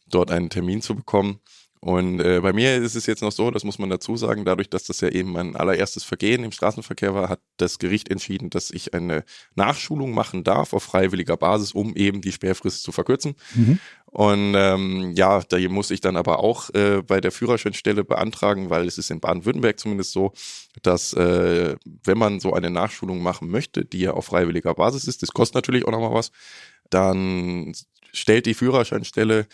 [0.10, 1.40] dort einen Termin zu bekommen.
[1.86, 4.72] Und äh, bei mir ist es jetzt noch so, das muss man dazu sagen, dadurch,
[4.72, 8.72] dass das ja eben mein allererstes Vergehen im Straßenverkehr war, hat das Gericht entschieden, dass
[8.72, 13.36] ich eine Nachschulung machen darf auf freiwilliger Basis, um eben die Sperrfrist zu verkürzen.
[13.54, 13.78] Mhm.
[14.06, 18.88] Und ähm, ja, da muss ich dann aber auch äh, bei der Führerscheinstelle beantragen, weil
[18.88, 20.34] es ist in Baden-Württemberg zumindest so,
[20.82, 25.22] dass äh, wenn man so eine Nachschulung machen möchte, die ja auf freiwilliger Basis ist,
[25.22, 26.32] das kostet natürlich auch nochmal was,
[26.90, 27.76] dann
[28.12, 29.46] stellt die Führerscheinstelle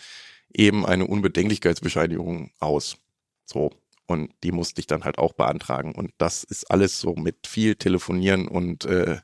[0.54, 2.96] eben eine Unbedenklichkeitsbescheinigung aus.
[3.44, 3.70] So.
[4.06, 5.94] Und die musste ich dann halt auch beantragen.
[5.94, 9.18] Und das ist alles so mit viel Telefonieren und äh,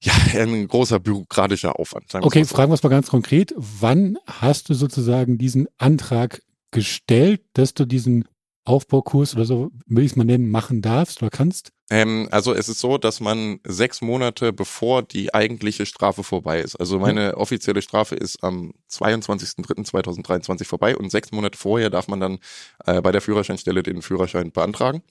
[0.00, 2.14] ja, ein großer bürokratischer Aufwand.
[2.14, 2.54] Okay, so.
[2.54, 3.54] fragen wir es mal ganz konkret.
[3.56, 8.26] Wann hast du sozusagen diesen Antrag gestellt, dass du diesen
[8.64, 11.72] Aufbaukurs oder so, will ich es mal nennen, machen darfst oder kannst?
[11.88, 16.76] Ähm, also es ist so, dass man sechs Monate bevor die eigentliche Strafe vorbei ist.
[16.76, 17.34] Also meine mhm.
[17.34, 22.38] offizielle Strafe ist am 22.03.2023 vorbei und sechs Monate vorher darf man dann
[22.86, 25.02] äh, bei der Führerscheinstelle den Führerschein beantragen.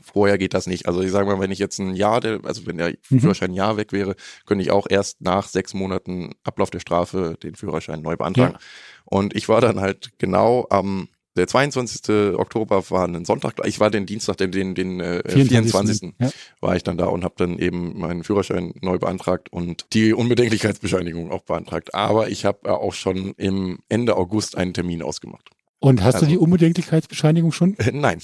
[0.00, 0.86] Vorher geht das nicht.
[0.86, 3.20] Also ich sage mal, wenn ich jetzt ein Jahr, also wenn der mhm.
[3.20, 7.36] Führerschein ein Jahr weg wäre, könnte ich auch erst nach sechs Monaten Ablauf der Strafe
[7.40, 8.54] den Führerschein neu beantragen.
[8.54, 8.60] Ja.
[9.04, 12.36] Und ich war dann halt genau am der 22.
[12.36, 16.00] Oktober war ein Sonntag, ich war den Dienstag, den, den, den äh, 24.
[16.00, 16.14] 24.
[16.18, 16.30] Ja.
[16.60, 21.30] war ich dann da und habe dann eben meinen Führerschein neu beantragt und die Unbedenklichkeitsbescheinigung
[21.30, 21.94] auch beantragt.
[21.94, 25.50] Aber ich habe äh, auch schon im Ende August einen Termin ausgemacht.
[25.78, 27.76] Und hast also, du die Unbedenklichkeitsbescheinigung schon?
[27.78, 28.20] Äh, nein.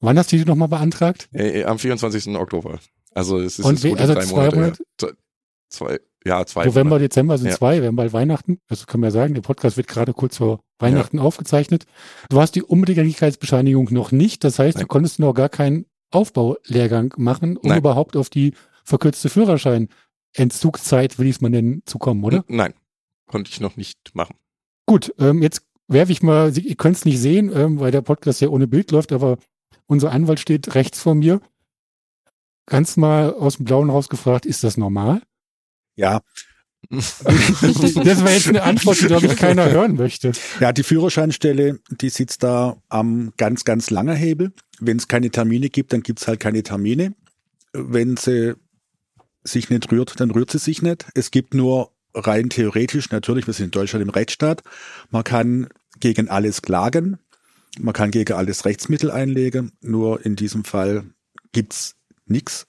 [0.00, 1.28] Wann hast du die nochmal beantragt?
[1.32, 2.28] Äh, äh, am 24.
[2.36, 2.78] Oktober.
[3.14, 4.26] Also es ist und jetzt also drei.
[4.26, 4.76] Monate?
[5.68, 6.64] Zwei, ja, zwei.
[6.64, 7.04] November, Monate.
[7.04, 7.56] Dezember sind ja.
[7.56, 8.58] zwei, wir haben bald Weihnachten.
[8.68, 11.22] Das können wir sagen, der Podcast wird gerade kurz vor Weihnachten ja.
[11.22, 11.84] aufgezeichnet.
[12.30, 14.42] Du hast die Unbedingungsbescheinigung noch nicht.
[14.42, 14.84] Das heißt, Nein.
[14.84, 17.78] du konntest noch gar keinen Aufbaulehrgang machen, um Nein.
[17.78, 22.44] überhaupt auf die verkürzte Führerschein-Entzugszeit, will ich es mal nennen, zu kommen, oder?
[22.48, 22.74] Nein,
[23.26, 24.36] konnte ich noch nicht machen.
[24.86, 28.40] Gut, ähm, jetzt werfe ich mal, ihr könnt es nicht sehen, ähm, weil der Podcast
[28.40, 29.38] ja ohne Bild läuft, aber
[29.86, 31.40] unser Anwalt steht rechts vor mir.
[32.66, 35.20] Ganz mal aus dem Blauen rausgefragt, ist das normal?
[35.96, 36.20] Ja.
[36.90, 40.32] das war jetzt eine Antwort, die, glaube ich, keiner hören möchte.
[40.60, 44.52] Ja, die Führerscheinstelle, die sitzt da am ganz, ganz langer Hebel.
[44.80, 47.14] Wenn es keine Termine gibt, dann gibt es halt keine Termine.
[47.72, 48.54] Wenn sie
[49.44, 51.06] sich nicht rührt, dann rührt sie sich nicht.
[51.14, 54.62] Es gibt nur rein theoretisch, natürlich, wir sind in Deutschland im Rechtsstaat,
[55.10, 55.68] man kann
[56.00, 57.18] gegen alles klagen,
[57.78, 61.04] man kann gegen alles Rechtsmittel einlegen, nur in diesem Fall
[61.52, 62.66] gibt's nichts.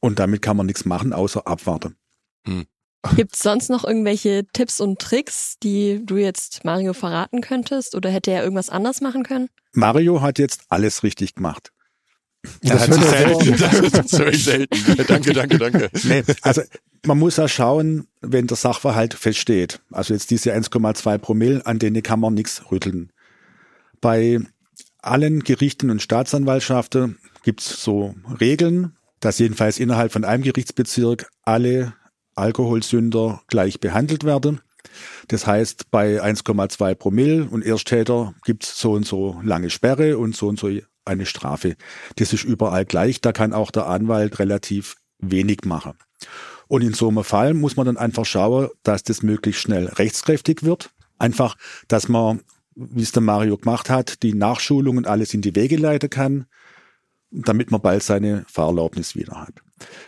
[0.00, 1.96] Und damit kann man nichts machen, außer abwarten.
[2.44, 2.66] Hm.
[3.14, 7.94] Gibt es sonst noch irgendwelche Tipps und Tricks, die du jetzt Mario verraten könntest?
[7.94, 9.48] Oder hätte er irgendwas anders machen können?
[9.72, 11.72] Mario hat jetzt alles richtig gemacht.
[12.62, 13.56] Das, das, selten,
[13.92, 15.06] das höre ich selten.
[15.06, 15.90] danke, danke, danke.
[16.04, 16.62] Nee, also
[17.06, 19.80] man muss ja schauen, wenn der Sachverhalt feststeht.
[19.90, 23.12] Also jetzt diese 1,2 Promille, an denen kann man nichts rütteln.
[24.00, 24.40] Bei
[25.00, 31.94] allen Gerichten und Staatsanwaltschaften gibt's so Regeln, dass jedenfalls innerhalb von einem Gerichtsbezirk alle
[32.34, 34.60] Alkoholsünder gleich behandelt werden.
[35.28, 40.48] Das heißt, bei 1,2 Promille und Ersttäter gibt's so und so lange Sperre und so
[40.48, 40.70] und so
[41.04, 41.76] eine Strafe.
[42.16, 43.20] Das ist überall gleich.
[43.20, 45.94] Da kann auch der Anwalt relativ wenig machen.
[46.68, 50.62] Und in so einem Fall muss man dann einfach schauen, dass das möglichst schnell rechtskräftig
[50.62, 50.90] wird.
[51.18, 51.56] Einfach,
[51.88, 52.42] dass man,
[52.74, 56.46] wie es der Mario gemacht hat, die Nachschulungen alles in die Wege leiten kann,
[57.30, 59.54] damit man bald seine Fahrerlaubnis wieder hat.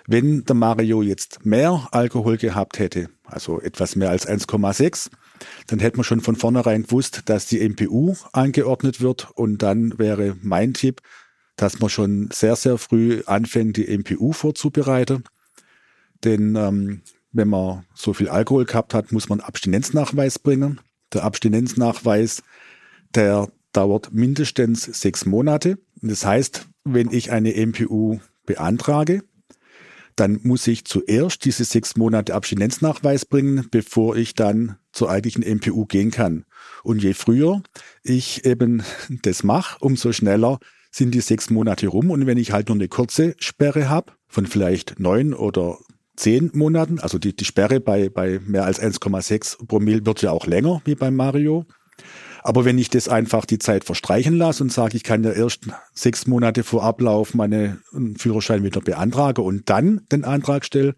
[0.06, 5.10] Wenn der Mario jetzt mehr Alkohol gehabt hätte, also etwas mehr als 1,6,
[5.66, 10.36] dann hätte man schon von vornherein gewusst, dass die MPU angeordnet wird und dann wäre
[10.42, 11.00] mein Tipp,
[11.56, 15.24] dass man schon sehr, sehr früh anfängt, die MPU vorzubereiten.
[16.24, 17.02] Denn ähm,
[17.32, 20.80] wenn man so viel Alkohol gehabt hat, muss man Abstinenznachweis bringen.
[21.12, 22.42] Der Abstinenznachweis,
[23.14, 25.78] der dauert mindestens sechs Monate.
[26.02, 29.22] Das heißt, wenn ich eine MPU beantrage,
[30.16, 35.86] dann muss ich zuerst diese sechs Monate Abstinenznachweis bringen, bevor ich dann zur eigentlichen MPU
[35.86, 36.44] gehen kann.
[36.82, 37.62] Und je früher
[38.02, 38.82] ich eben
[39.22, 40.58] das mache, umso schneller
[40.90, 42.10] sind die sechs Monate rum.
[42.10, 45.78] Und wenn ich halt nur eine kurze Sperre habe, von vielleicht neun oder
[46.16, 50.46] zehn Monaten, also die, die Sperre bei, bei mehr als 1,6 Promille wird ja auch
[50.46, 51.64] länger wie beim Mario,
[52.42, 55.66] aber wenn ich das einfach die Zeit verstreichen lasse und sage, ich kann ja erst
[55.94, 57.82] sechs Monate vor Ablauf meinen
[58.16, 60.94] Führerschein wieder beantragen und dann den Antrag stelle,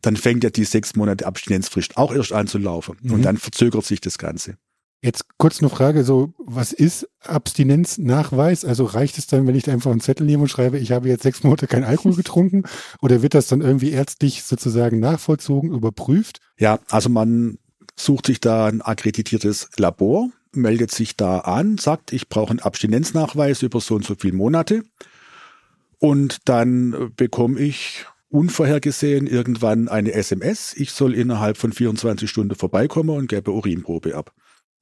[0.00, 2.96] dann fängt ja die sechs Monate Abstinenzfrist auch erst an zu laufen.
[3.02, 3.12] Mhm.
[3.12, 4.56] Und dann verzögert sich das Ganze.
[5.04, 8.64] Jetzt kurz eine Frage, so, was ist Abstinenznachweis?
[8.64, 11.24] Also reicht es dann, wenn ich einfach einen Zettel nehme und schreibe, ich habe jetzt
[11.24, 12.64] sechs Monate kein Alkohol getrunken?
[13.02, 16.38] Oder wird das dann irgendwie ärztlich sozusagen nachvollzogen, überprüft?
[16.56, 17.58] Ja, also man
[17.96, 23.62] sucht sich da ein akkreditiertes Labor, meldet sich da an, sagt, ich brauche einen Abstinenznachweis
[23.62, 24.82] über so und so viele Monate.
[25.98, 30.74] Und dann bekomme ich unvorhergesehen irgendwann eine SMS.
[30.76, 34.32] Ich soll innerhalb von 24 Stunden vorbeikommen und gebe Urinprobe ab.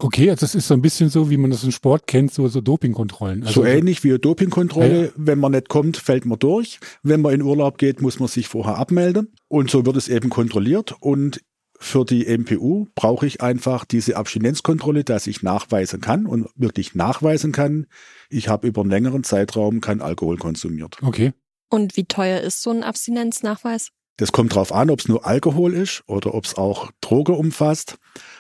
[0.03, 2.49] Okay, also das ist so ein bisschen so, wie man das im Sport kennt, so,
[2.49, 3.43] so Dopingkontrollen.
[3.43, 5.07] Also so ähnlich wie eine Dopingkontrolle.
[5.07, 5.13] Ja.
[5.15, 6.81] Wenn man nicht kommt, fällt man durch.
[7.03, 9.33] Wenn man in Urlaub geht, muss man sich vorher abmelden.
[9.49, 10.95] Und so wird es eben kontrolliert.
[11.01, 11.43] Und
[11.83, 17.53] für die MPU brauche ich einfach diese Abstinenzkontrolle, dass ich nachweisen kann und wirklich nachweisen
[17.53, 17.87] kann,
[18.29, 20.99] ich habe über einen längeren Zeitraum kein Alkohol konsumiert.
[21.03, 21.33] Okay.
[21.71, 23.89] Und wie teuer ist so ein Abstinenznachweis?
[24.19, 27.97] Das kommt drauf an, ob es nur Alkohol ist oder ob es auch Droge umfasst.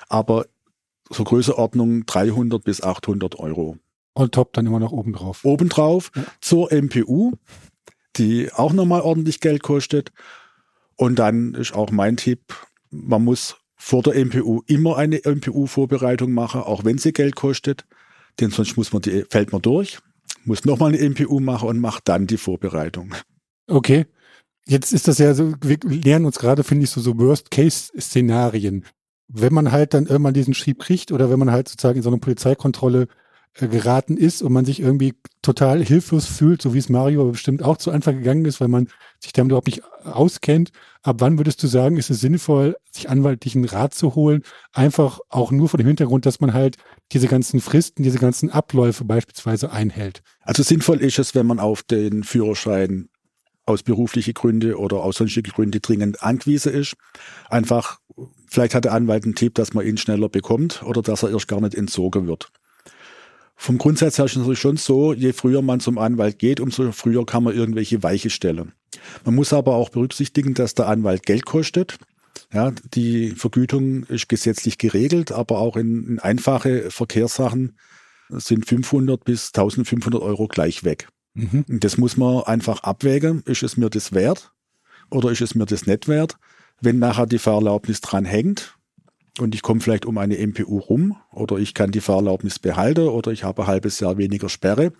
[0.08, 0.44] Aber
[1.08, 3.78] so Größeordnung 300 bis 800 Euro.
[4.12, 5.46] Und top dann immer noch obendrauf.
[5.46, 6.24] Obendrauf ja.
[6.42, 7.32] zur MPU,
[8.16, 10.12] die auch nochmal ordentlich Geld kostet.
[10.96, 12.54] Und dann ist auch mein Tipp,
[12.90, 17.86] man muss vor der MPU immer eine MPU-Vorbereitung machen, auch wenn sie Geld kostet.
[18.38, 19.98] Denn sonst muss man die, fällt man durch,
[20.44, 23.14] muss nochmal eine MPU machen und macht dann die Vorbereitung.
[23.66, 24.06] Okay.
[24.66, 28.84] Jetzt ist das ja so, wir lernen uns gerade, finde ich, so, so Worst-Case-Szenarien.
[29.28, 32.10] Wenn man halt dann irgendwann diesen Schrieb kriegt oder wenn man halt sozusagen in so
[32.10, 33.08] eine Polizeikontrolle
[33.54, 37.76] geraten ist und man sich irgendwie total hilflos fühlt, so wie es Mario bestimmt auch
[37.76, 40.70] zu Anfang gegangen ist, weil man sich damit überhaupt nicht auskennt.
[41.02, 44.42] Ab wann würdest du sagen, ist es sinnvoll, sich anwaltlichen Rat zu holen?
[44.72, 46.76] Einfach auch nur vor dem Hintergrund, dass man halt
[47.12, 50.22] diese ganzen Fristen, diese ganzen Abläufe beispielsweise einhält.
[50.42, 53.08] Also sinnvoll ist es, wenn man auf den Führerschein
[53.66, 56.94] aus berufliche Gründe oder aus sonstige Gründe dringend angewiesen ist.
[57.48, 57.98] Einfach,
[58.48, 61.48] vielleicht hat der Anwalt einen Tipp, dass man ihn schneller bekommt oder dass er erst
[61.48, 62.50] gar nicht entzogen wird.
[63.62, 66.92] Vom Grundsatz her ist es natürlich schon so, je früher man zum Anwalt geht, umso
[66.92, 68.72] früher kann man irgendwelche Weiche stellen.
[69.26, 71.98] Man muss aber auch berücksichtigen, dass der Anwalt Geld kostet.
[72.54, 77.76] Ja, die Vergütung ist gesetzlich geregelt, aber auch in, in einfache Verkehrssachen
[78.30, 81.10] sind 500 bis 1500 Euro gleich weg.
[81.34, 81.66] Mhm.
[81.68, 83.42] Das muss man einfach abwägen.
[83.44, 84.52] Ist es mir das wert
[85.10, 86.38] oder ist es mir das nicht wert?
[86.80, 88.78] Wenn nachher die Fahrerlaubnis dran hängt,
[89.40, 93.32] und ich komme vielleicht um eine MPU rum oder ich kann die Fahrerlaubnis behalten oder
[93.32, 94.92] ich habe ein halbes Jahr weniger Sperre,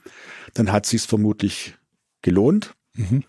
[0.55, 1.75] dann hat sich vermutlich
[2.23, 2.75] gelohnt.
[2.95, 3.25] Mhm.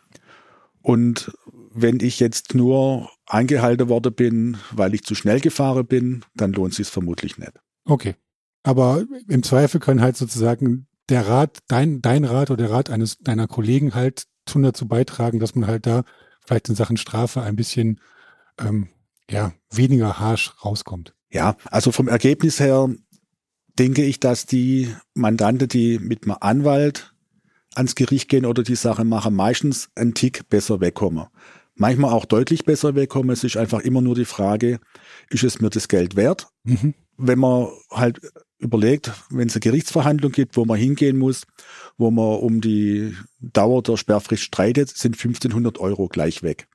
[0.82, 1.32] Und
[1.74, 6.74] wenn ich jetzt nur eingehalten worden bin, weil ich zu schnell gefahren bin, dann lohnt
[6.74, 7.54] sich vermutlich nicht.
[7.86, 8.16] Okay.
[8.64, 13.18] Aber im Zweifel kann halt sozusagen der Rat, dein, dein Rat oder der Rat eines
[13.20, 16.04] deiner Kollegen halt tun dazu beitragen, dass man halt da
[16.46, 18.00] vielleicht in Sachen Strafe ein bisschen
[18.60, 18.90] ähm,
[19.32, 21.14] ja, weniger harsch rauskommt.
[21.32, 22.90] Ja, also vom Ergebnis her
[23.80, 27.14] denke ich, dass die Mandante, die mit einem Anwalt
[27.74, 31.28] ans Gericht gehen oder die Sache machen, meistens einen Tick besser wegkommen.
[31.76, 33.32] Manchmal auch deutlich besser wegkommen.
[33.32, 34.80] Es ist einfach immer nur die Frage,
[35.30, 36.48] ist es mir das Geld wert?
[36.64, 36.94] Mhm.
[37.18, 38.20] Wenn man halt
[38.60, 41.48] überlegt, wenn es eine Gerichtsverhandlung gibt, wo man hingehen muss,
[41.98, 46.68] wo man um die Dauer der Sperrfrist streitet, sind 1500 Euro gleich weg.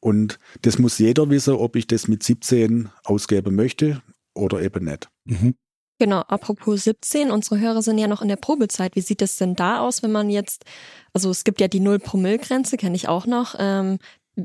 [0.00, 4.02] Und das muss jeder wissen, ob ich das mit 17 ausgeben möchte
[4.34, 5.08] oder eben nicht.
[5.24, 5.54] Mhm.
[6.00, 8.94] Genau, apropos 17, unsere Hörer sind ja noch in der Probezeit.
[8.94, 10.64] Wie sieht es denn da aus, wenn man jetzt,
[11.12, 13.56] also es gibt ja die Null-Promille-Grenze, kenne ich auch noch.
[13.58, 13.98] Ähm,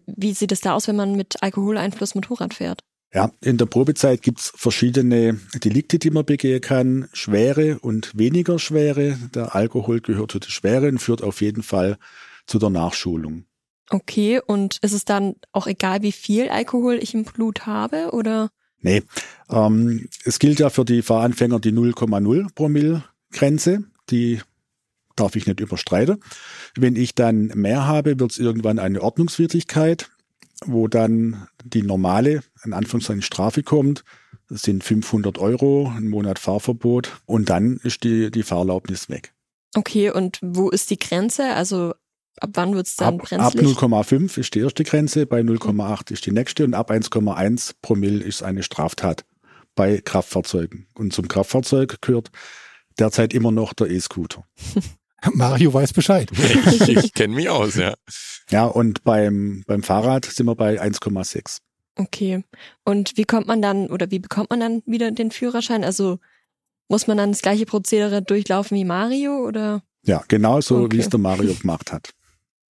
[0.08, 2.80] wie sieht es da aus, wenn man mit Alkoholeinfluss Motorrad fährt?
[3.14, 7.08] Ja, in der Probezeit gibt's verschiedene Delikte, die man begehen kann.
[7.14, 9.20] Schwere und weniger schwere.
[9.36, 12.00] Der Alkohol gehört zu den schweren, führt auf jeden Fall
[12.48, 13.46] zu der Nachschulung.
[13.90, 18.50] Okay, und ist es dann auch egal, wie viel Alkohol ich im Blut habe, oder?
[18.80, 19.04] Nee,
[19.50, 24.40] ähm, es gilt ja für die Fahranfänger die 0,0 Promille Grenze, die
[25.16, 26.24] darf ich nicht überstreiten.
[26.76, 30.10] Wenn ich dann mehr habe, wird es irgendwann eine Ordnungswidrigkeit,
[30.66, 34.04] wo dann die normale, in Anführungszeichen Strafe kommt.
[34.50, 39.34] Das sind 500 Euro, ein Monat Fahrverbot und dann ist die, die Fahrerlaubnis weg.
[39.76, 41.54] Okay, und wo ist die Grenze?
[41.54, 41.94] Also
[42.40, 43.78] Ab wann wird es dann ab, brenzlig?
[43.78, 48.24] Ab 0,5 ist die erste Grenze, bei 0,8 ist die nächste und ab 1,1 Promille
[48.24, 49.26] ist eine Straftat
[49.76, 50.88] bei Kraftfahrzeugen.
[50.96, 52.32] Und zum Kraftfahrzeug gehört
[53.00, 54.46] derzeit immer noch der E-Scooter.
[55.34, 56.30] Mario weiß Bescheid.
[56.32, 57.94] ich, ich kenne mich aus, ja.
[58.50, 61.60] Ja, und beim, beim Fahrrad sind wir bei 1,6.
[61.96, 62.44] Okay.
[62.84, 65.84] Und wie kommt man dann oder wie bekommt man dann wieder den Führerschein?
[65.84, 66.20] Also
[66.90, 69.84] muss man dann das gleiche Prozedere durchlaufen wie Mario oder?
[70.04, 70.98] Ja, genau so, okay.
[70.98, 72.10] wie es der Mario gemacht hat.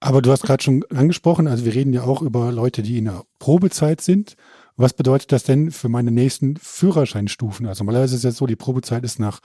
[0.03, 3.05] Aber du hast gerade schon angesprochen, also wir reden ja auch über Leute, die in
[3.05, 4.35] der Probezeit sind.
[4.75, 7.67] Was bedeutet das denn für meine nächsten Führerscheinstufen?
[7.67, 9.39] Also normalerweise ist es ja so, die Probezeit ist nach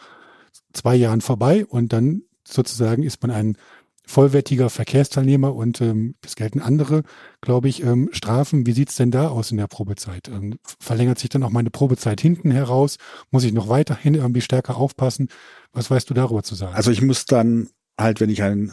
[0.73, 3.57] zwei Jahren vorbei und dann sozusagen ist man ein
[4.05, 7.05] vollwertiger Verkehrsteilnehmer und ähm, es gelten andere,
[7.41, 8.67] glaube ich, ähm, Strafen.
[8.67, 10.27] Wie sieht's denn da aus in der Probezeit?
[10.27, 12.97] Ähm, verlängert sich dann auch meine Probezeit hinten heraus?
[13.31, 15.29] Muss ich noch weiterhin irgendwie stärker aufpassen?
[15.73, 16.75] Was weißt du darüber zu sagen?
[16.75, 18.73] Also ich muss dann halt, wenn ich einen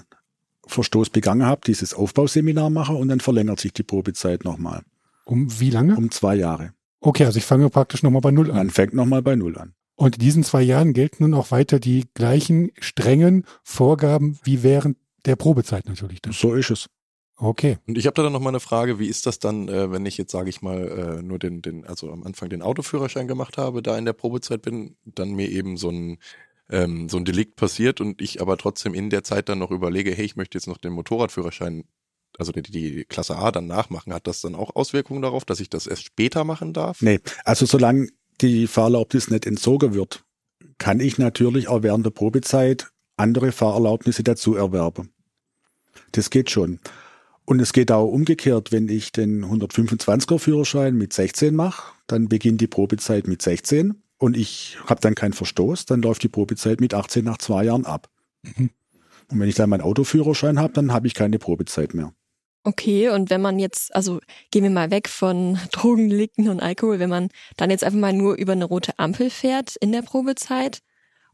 [0.67, 4.83] Verstoß begangen habe, dieses Aufbauseminar mache und dann verlängert sich die Probezeit nochmal.
[5.25, 5.95] Um wie lange?
[5.95, 6.73] Um zwei Jahre.
[6.99, 8.57] Okay, also ich fange praktisch nochmal bei Null an.
[8.57, 9.73] Man fängt nochmal bei Null an.
[9.95, 14.97] Und in diesen zwei Jahren gelten nun auch weiter die gleichen strengen Vorgaben wie während
[15.25, 16.21] der Probezeit natürlich.
[16.21, 16.33] Dann.
[16.33, 16.87] So ist es.
[17.37, 17.77] Okay.
[17.87, 20.05] Und ich habe da dann noch mal eine Frage, wie ist das dann, äh, wenn
[20.05, 23.57] ich jetzt, sage ich mal, äh, nur den, den, also am Anfang den Autoführerschein gemacht
[23.57, 26.17] habe, da in der Probezeit bin, dann mir eben so ein
[26.69, 30.11] ähm, so ein Delikt passiert und ich aber trotzdem in der Zeit dann noch überlege,
[30.11, 31.83] hey, ich möchte jetzt noch den Motorradführerschein,
[32.37, 35.69] also die, die Klasse A dann nachmachen, hat das dann auch Auswirkungen darauf, dass ich
[35.69, 37.01] das erst später machen darf?
[37.01, 38.07] Nee, also solange
[38.41, 40.23] die Fahrerlaubnis nicht entzogen wird,
[40.77, 45.13] kann ich natürlich auch während der Probezeit andere Fahrerlaubnisse dazu erwerben.
[46.11, 46.79] Das geht schon.
[47.45, 52.59] Und es geht auch umgekehrt, wenn ich den 125er Führerschein mit 16 mache, dann beginnt
[52.59, 56.93] die Probezeit mit 16 und ich habe dann keinen Verstoß, dann läuft die Probezeit mit
[56.93, 58.09] 18 nach zwei Jahren ab.
[58.43, 58.69] Mhm.
[59.31, 62.13] Und wenn ich dann meinen Autoführerschein habe, dann habe ich keine Probezeit mehr.
[62.63, 67.09] Okay, und wenn man jetzt, also gehen wir mal weg von Drogendelikten und Alkohol, wenn
[67.09, 70.79] man dann jetzt einfach mal nur über eine rote Ampel fährt in der Probezeit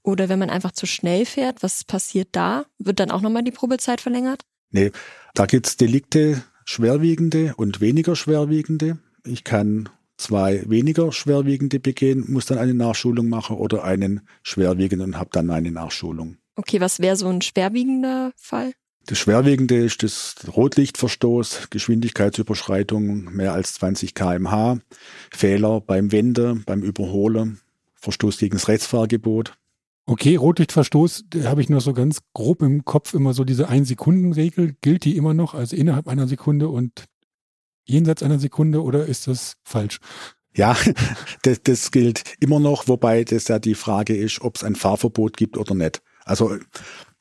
[0.04, 2.66] oder wenn man einfach zu schnell fährt, was passiert da?
[2.80, 4.44] Wird dann auch nochmal die Probezeit verlängert?
[4.72, 4.92] Nee,
[5.34, 8.98] da gibt's Delikte, schwerwiegende und weniger schwerwiegende.
[9.26, 9.90] Ich kann
[10.22, 15.50] zwei weniger schwerwiegende begehen, muss dann eine Nachschulung machen oder einen schwerwiegenden und habe dann
[15.50, 16.38] eine Nachschulung.
[16.56, 18.74] Okay, was wäre so ein schwerwiegender Fall?
[19.08, 24.80] Das Schwerwiegende ist das Rotlichtverstoß, Geschwindigkeitsüberschreitung mehr als 20 kmh,
[25.32, 27.60] Fehler beim Wende, beim Überholen,
[27.96, 29.56] Verstoß gegen das Rechtsfahrgebot.
[30.06, 34.76] Okay, Rotlichtverstoß, da habe ich nur so ganz grob im Kopf immer so diese Ein-Sekunden-Regel.
[34.82, 37.06] Gilt die immer noch, also innerhalb einer Sekunde und
[37.86, 40.00] jenseits einer Sekunde oder ist das falsch?
[40.54, 40.76] Ja,
[41.44, 45.38] das, das gilt immer noch, wobei das ja die Frage ist, ob es ein Fahrverbot
[45.38, 46.02] gibt oder nicht.
[46.24, 46.58] Also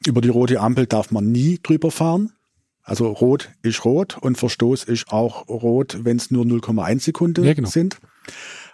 [0.07, 2.33] über die rote Ampel darf man nie drüber fahren.
[2.83, 7.55] Also rot ist rot und Verstoß ist auch rot, wenn es nur 0,1 Sekunden ja,
[7.55, 7.69] genau.
[7.69, 8.01] sind.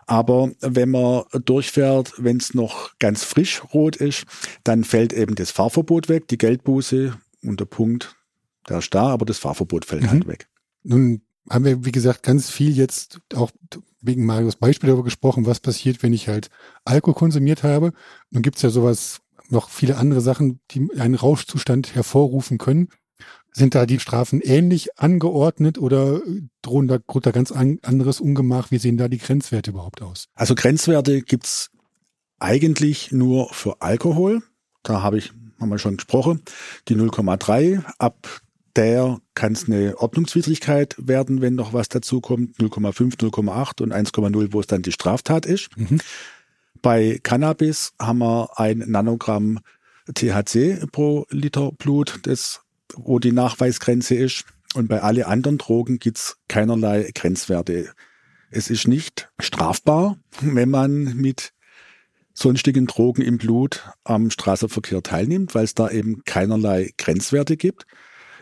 [0.06, 4.24] Aber wenn man durchfährt, wenn es noch ganz frisch rot ist,
[4.62, 8.16] dann fällt eben das Fahrverbot weg, die Geldbuße und der Punkt,
[8.68, 10.10] der ist da, aber das Fahrverbot fällt mhm.
[10.10, 10.48] halt weg.
[10.84, 13.50] Nun haben wir, wie gesagt, ganz viel jetzt auch
[14.00, 16.48] wegen Marios Beispiel darüber gesprochen, was passiert, wenn ich halt
[16.84, 17.92] Alkohol konsumiert habe.
[18.30, 22.88] Nun gibt's ja sowas, noch viele andere Sachen, die einen Rauschzustand hervorrufen können.
[23.52, 26.20] Sind da die Strafen ähnlich angeordnet oder
[26.62, 28.70] drohen da, da ganz an, anderes Ungemach?
[28.70, 30.26] Wie sehen da die Grenzwerte überhaupt aus?
[30.34, 31.70] Also Grenzwerte gibt's
[32.38, 34.42] eigentlich nur für Alkohol.
[34.82, 36.42] Da habe ich, haben wir schon gesprochen,
[36.88, 37.82] die 0,3.
[37.98, 38.42] Ab
[38.76, 42.56] der kann es eine Ordnungswidrigkeit werden, wenn noch was dazu kommt.
[42.58, 45.68] 0,5, 0,8 und 1,0, wo es dann die Straftat ist.
[45.76, 46.00] Mhm.
[46.82, 49.60] Bei Cannabis haben wir ein Nanogramm
[50.14, 52.60] THC pro Liter Blut, das,
[52.94, 54.44] wo die Nachweisgrenze ist.
[54.74, 57.90] Und bei alle anderen Drogen gibt's keinerlei Grenzwerte.
[58.50, 61.52] Es ist nicht strafbar, wenn man mit
[62.34, 67.86] sonstigen Drogen im Blut am Straßenverkehr teilnimmt, weil es da eben keinerlei Grenzwerte gibt.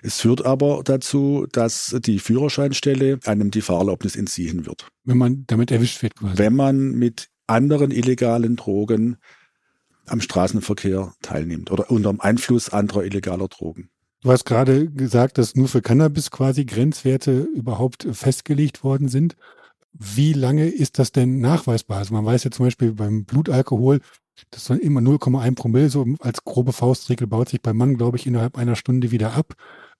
[0.06, 4.86] Es führt aber dazu, dass die Führerscheinstelle einem die Fahrerlaubnis entziehen wird.
[5.04, 6.36] Wenn man damit erwischt wird quasi.
[6.36, 9.16] Wenn man mit anderen illegalen Drogen
[10.04, 13.88] am Straßenverkehr teilnimmt oder unter dem Einfluss anderer illegaler Drogen.
[14.20, 19.36] Du hast gerade gesagt, dass nur für Cannabis quasi Grenzwerte überhaupt festgelegt worden sind.
[19.94, 21.96] Wie lange ist das denn nachweisbar?
[21.96, 24.00] Also man weiß ja zum Beispiel beim Blutalkohol,
[24.50, 28.26] das dann immer 0,1 Promille, so als grobe Faustregel baut sich beim Mann, glaube ich,
[28.26, 29.54] innerhalb einer Stunde wieder ab.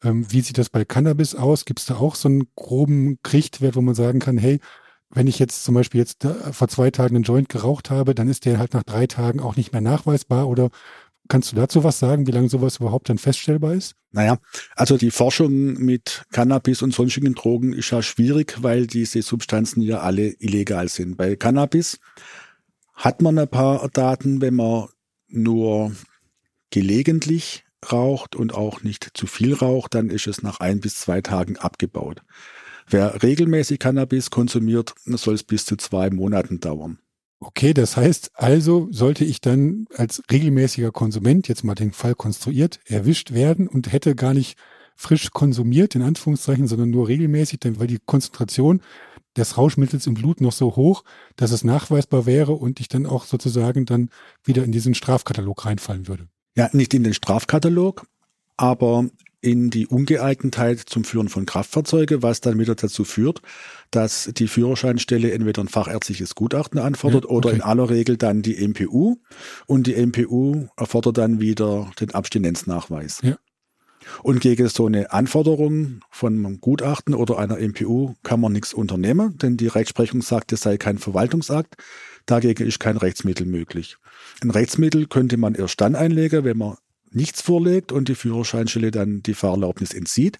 [0.04, 1.64] Ähm, wie sieht das bei Cannabis aus?
[1.64, 4.60] Gibt es da auch so einen groben Richtwert, wo man sagen kann, hey,
[5.10, 8.44] wenn ich jetzt zum Beispiel jetzt vor zwei Tagen einen Joint geraucht habe, dann ist
[8.44, 10.70] der halt nach drei Tagen auch nicht mehr nachweisbar oder
[11.28, 13.94] Kannst du dazu was sagen, wie lange sowas überhaupt dann feststellbar ist?
[14.12, 14.36] Naja,
[14.76, 20.00] also die Forschung mit Cannabis und sonstigen Drogen ist ja schwierig, weil diese Substanzen ja
[20.00, 21.16] alle illegal sind.
[21.16, 21.98] Bei Cannabis
[22.92, 24.88] hat man ein paar Daten, wenn man
[25.28, 25.92] nur
[26.70, 31.20] gelegentlich raucht und auch nicht zu viel raucht, dann ist es nach ein bis zwei
[31.20, 32.22] Tagen abgebaut.
[32.88, 36.98] Wer regelmäßig Cannabis konsumiert, soll es bis zu zwei Monaten dauern.
[37.40, 42.80] Okay, das heißt also, sollte ich dann als regelmäßiger Konsument, jetzt mal den Fall konstruiert,
[42.86, 44.56] erwischt werden und hätte gar nicht
[44.96, 48.80] frisch konsumiert, in Anführungszeichen, sondern nur regelmäßig, dann weil die Konzentration
[49.36, 51.04] des Rauschmittels im Blut noch so hoch,
[51.36, 54.10] dass es nachweisbar wäre und ich dann auch sozusagen dann
[54.44, 56.28] wieder in diesen Strafkatalog reinfallen würde.
[56.56, 58.06] Ja, nicht in den Strafkatalog,
[58.56, 59.08] aber
[59.44, 63.42] in die Ungeeignetheit zum Führen von Kraftfahrzeuge, was dann wieder dazu führt,
[63.90, 67.56] dass die Führerscheinstelle entweder ein fachärztliches Gutachten anfordert Ja, oder okay.
[67.56, 69.16] in aller Regel dann die MPU
[69.66, 73.20] und die MPU erfordert dann wieder den Abstinenznachweis.
[73.22, 73.36] Ja.
[74.22, 79.36] Und gegen so eine Anforderung von einem Gutachten oder einer MPU kann man nichts unternehmen,
[79.38, 81.76] denn die Rechtsprechung sagt, es sei kein Verwaltungsakt.
[82.26, 83.96] Dagegen ist kein Rechtsmittel möglich.
[84.42, 86.76] Ein Rechtsmittel könnte man erst dann einlegen, wenn man
[87.10, 90.38] nichts vorlegt und die Führerscheinstelle dann die Fahrerlaubnis entzieht.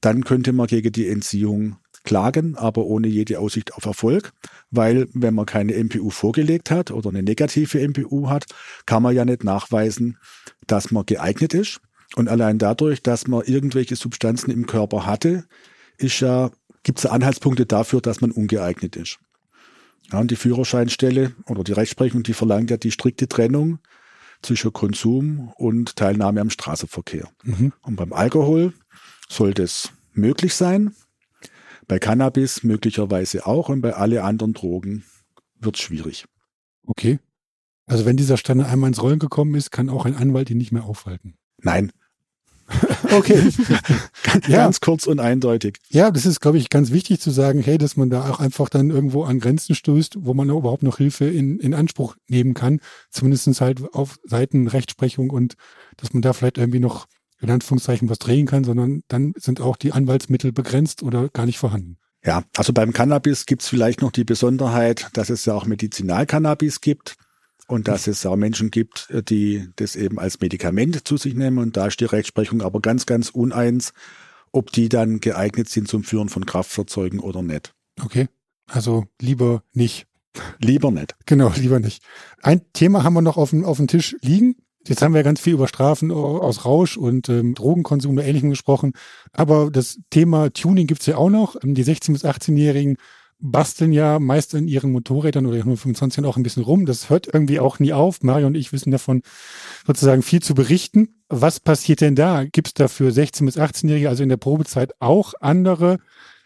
[0.00, 4.32] Dann könnte man gegen die Entziehung klagen, aber ohne jede Aussicht auf Erfolg,
[4.70, 8.46] weil wenn man keine MPU vorgelegt hat oder eine negative MPU hat,
[8.86, 10.18] kann man ja nicht nachweisen,
[10.66, 11.80] dass man geeignet ist.
[12.16, 15.44] Und allein dadurch, dass man irgendwelche Substanzen im Körper hatte,
[15.98, 16.50] ist ja,
[16.82, 19.18] gibt es Anhaltspunkte dafür, dass man ungeeignet ist.
[20.10, 23.78] Ja, und die Führerscheinstelle oder die Rechtsprechung, die verlangt ja die strikte Trennung
[24.42, 27.28] zwischen Konsum und Teilnahme am Straßenverkehr.
[27.42, 27.72] Mhm.
[27.82, 28.72] Und beim Alkohol
[29.28, 30.94] soll das möglich sein,
[31.86, 35.04] bei Cannabis möglicherweise auch und bei alle anderen Drogen
[35.58, 36.26] wird es schwierig.
[36.86, 37.18] Okay.
[37.86, 40.72] Also wenn dieser Standard einmal ins Rollen gekommen ist, kann auch ein Anwalt ihn nicht
[40.72, 41.38] mehr aufhalten.
[41.58, 41.90] Nein,
[43.10, 43.50] Okay.
[44.46, 44.58] Ja.
[44.58, 45.78] ganz kurz und eindeutig.
[45.88, 48.68] Ja, das ist, glaube ich, ganz wichtig zu sagen, hey, dass man da auch einfach
[48.68, 52.80] dann irgendwo an Grenzen stößt, wo man überhaupt noch Hilfe in, in Anspruch nehmen kann.
[53.10, 55.54] Zumindestens halt auf Seiten Rechtsprechung und
[55.96, 57.06] dass man da vielleicht irgendwie noch
[57.40, 61.58] in Anführungszeichen was drehen kann, sondern dann sind auch die Anwaltsmittel begrenzt oder gar nicht
[61.58, 61.96] vorhanden.
[62.24, 66.80] Ja, also beim Cannabis gibt es vielleicht noch die Besonderheit, dass es ja auch Medizinalcannabis
[66.80, 67.16] gibt
[67.68, 71.58] und dass es auch Menschen gibt, die das eben als Medikament zu sich nehmen.
[71.58, 73.92] Und da ist die Rechtsprechung aber ganz, ganz uneins,
[74.52, 77.74] ob die dann geeignet sind zum Führen von Kraftfahrzeugen oder nicht.
[78.02, 78.28] Okay.
[78.66, 80.06] Also lieber nicht.
[80.58, 81.14] Lieber nicht.
[81.26, 82.02] Genau, lieber nicht.
[82.42, 84.56] Ein Thema haben wir noch auf dem, auf dem Tisch liegen.
[84.86, 88.92] Jetzt haben wir ganz viel über Strafen aus Rausch und ähm, Drogenkonsum und Ähnlichem gesprochen.
[89.32, 91.56] Aber das Thema Tuning gibt's ja auch noch.
[91.62, 92.96] Ähm, Die 16- bis 18-Jährigen
[93.40, 96.86] basteln ja meist in ihren Motorrädern oder ihren 25 auch ein bisschen rum.
[96.86, 98.22] Das hört irgendwie auch nie auf.
[98.22, 99.22] Mario und ich wissen davon
[99.86, 101.22] sozusagen viel zu berichten.
[101.28, 102.44] Was passiert denn da?
[102.44, 105.98] Gibt's da für 16- bis 18-Jährige, also in der Probezeit, auch andere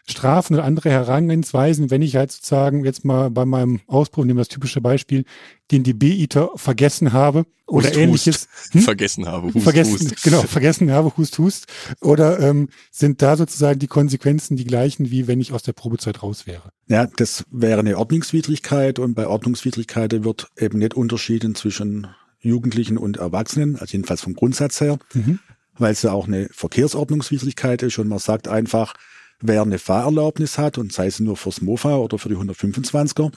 [0.05, 4.41] Strafen oder andere Herangehensweisen, wenn ich halt sozusagen jetzt mal bei meinem Ausbruch, nehmen wir
[4.41, 5.23] das typische Beispiel,
[5.71, 8.47] den DB-Eater vergessen habe oder Hust, ähnliches.
[8.73, 8.83] Hust.
[8.83, 9.53] Vergessen habe.
[9.53, 10.23] Hust, vergessen, Hust.
[10.23, 11.67] genau, vergessen habe, Hust, Hust.
[12.01, 16.21] Oder ähm, sind da sozusagen die Konsequenzen die gleichen, wie wenn ich aus der Probezeit
[16.21, 16.71] raus wäre?
[16.87, 22.07] Ja, das wäre eine Ordnungswidrigkeit und bei Ordnungswidrigkeiten wird eben nicht unterschieden zwischen
[22.41, 25.39] Jugendlichen und Erwachsenen, also jedenfalls vom Grundsatz her, Mhm.
[25.77, 28.93] weil es ja auch eine Verkehrsordnungswidrigkeit ist und man sagt einfach,
[29.43, 33.31] wer eine Fahrerlaubnis hat und sei es nur fürs Mofa oder für die 125er,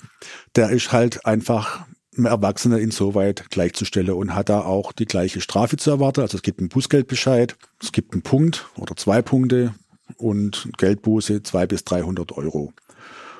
[0.55, 1.85] der ist halt einfach
[2.17, 6.21] einem Erwachsenen insoweit gleichzustellen und hat da auch die gleiche Strafe zu erwarten.
[6.21, 9.75] Also es gibt einen Bußgeldbescheid, es gibt einen Punkt oder zwei Punkte
[10.17, 12.73] und Geldbuße zwei bis 300 Euro.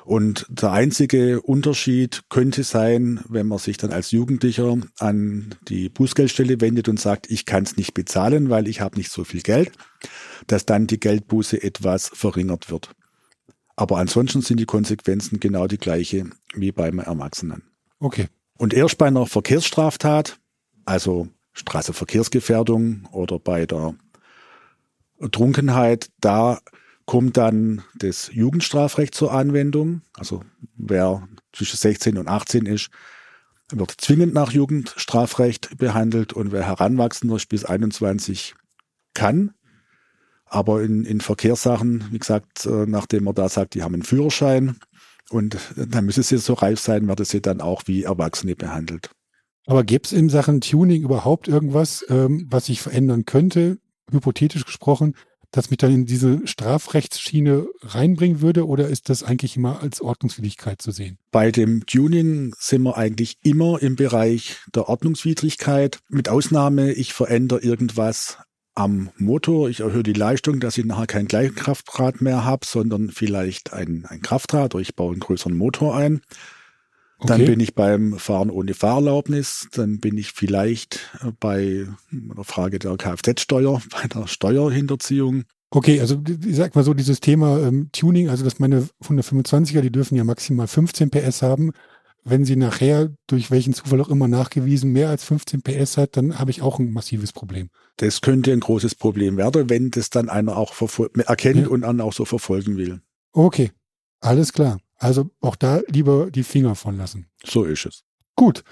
[0.07, 6.61] Und der einzige Unterschied könnte sein, wenn man sich dann als Jugendlicher an die Bußgeldstelle
[6.61, 9.73] wendet und sagt, ich kann es nicht bezahlen, weil ich habe nicht so viel Geld,
[10.47, 12.91] dass dann die Geldbuße etwas verringert wird.
[13.75, 17.63] Aber ansonsten sind die Konsequenzen genau die gleiche wie beim Erwachsenen.
[17.99, 18.27] Okay.
[18.57, 20.39] Und erst bei einer Verkehrsstraftat,
[20.85, 23.93] also Straßenverkehrsgefährdung oder bei der
[25.33, 26.61] Trunkenheit, da
[27.07, 30.01] kommt dann das Jugendstrafrecht zur Anwendung.
[30.13, 30.43] Also
[30.75, 32.89] wer zwischen 16 und 18 ist,
[33.71, 38.53] wird zwingend nach Jugendstrafrecht behandelt und wer heranwachsender ist bis 21
[39.13, 39.53] kann.
[40.45, 44.77] Aber in, in Verkehrssachen, wie gesagt, äh, nachdem man da sagt, die haben einen Führerschein
[45.29, 49.09] und dann müssen sie so reif sein, werden sie dann auch wie Erwachsene behandelt.
[49.65, 53.79] Aber gäbe es in Sachen Tuning überhaupt irgendwas, ähm, was sich verändern könnte,
[54.11, 55.15] hypothetisch gesprochen,
[55.51, 58.67] das mich dann in diese Strafrechtsschiene reinbringen würde?
[58.67, 61.17] Oder ist das eigentlich immer als Ordnungswidrigkeit zu sehen?
[61.31, 65.99] Bei dem Tuning sind wir eigentlich immer im Bereich der Ordnungswidrigkeit.
[66.09, 68.37] Mit Ausnahme, ich verändere irgendwas
[68.75, 73.73] am Motor, ich erhöhe die Leistung, dass ich nachher kein Gleichkraftrad mehr habe, sondern vielleicht
[73.73, 76.21] ein, ein Kraftrad oder ich baue einen größeren Motor ein.
[77.19, 77.49] Dann Okay.
[77.51, 79.67] bin ich beim Fahren ohne Fahrerlaubnis.
[79.71, 85.43] Dann bin ich vielleicht äh, bei der Frage der Kfz-Steuer, bei der Steuerhinterziehung.
[85.69, 89.91] Okay, also ich sag mal so, dieses Thema ähm, Tuning, also dass meine 125er, die
[89.91, 91.71] dürfen ja maximal 15 PS haben.
[92.23, 96.37] Wenn sie nachher durch welchen Zufall auch immer nachgewiesen mehr als 15 PS hat, dann
[96.39, 97.69] habe ich auch ein massives Problem.
[97.97, 100.73] Das könnte ein großes Problem werden, wenn das dann einer auch
[101.25, 101.67] erkennt Ja.
[101.67, 103.01] und dann auch so verfolgen will.
[103.31, 103.71] Okay,
[104.19, 104.79] alles klar.
[104.97, 107.27] Also auch da lieber die Finger von lassen.
[107.43, 108.03] So ist es.
[108.35, 108.63] Gut,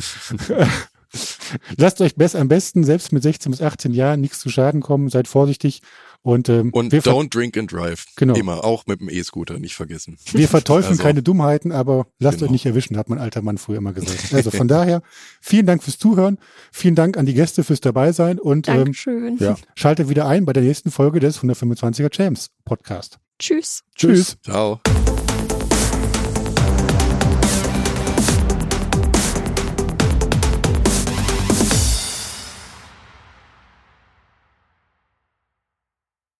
[1.77, 5.09] lasst euch besser, am besten, selbst mit 16 bis 18 Jahren, nichts zu Schaden kommen,
[5.09, 5.83] seid vorsichtig
[6.23, 8.07] und, ähm, Und ver don't drink and drive.
[8.16, 8.35] Genau.
[8.35, 10.16] Immer, auch mit dem E-Scooter, nicht vergessen.
[10.33, 12.47] wir verteufeln Also- keine Dummheiten, aber lasst Genau.
[12.47, 14.33] euch nicht erwischen, hat mein alter Mann früher immer gesagt.
[14.35, 15.03] Also von daher,
[15.41, 16.39] vielen Dank fürs Zuhören,
[16.70, 19.37] vielen Dank an die Gäste fürs Dabeisein und ähm, Dankeschön.
[19.39, 19.57] ja.
[19.75, 23.18] schaltet wieder ein bei der nächsten Folge des 125er Champs Podcast.
[23.39, 23.83] Tschüss.
[23.97, 24.37] Tschüss.
[24.45, 24.81] Ciao.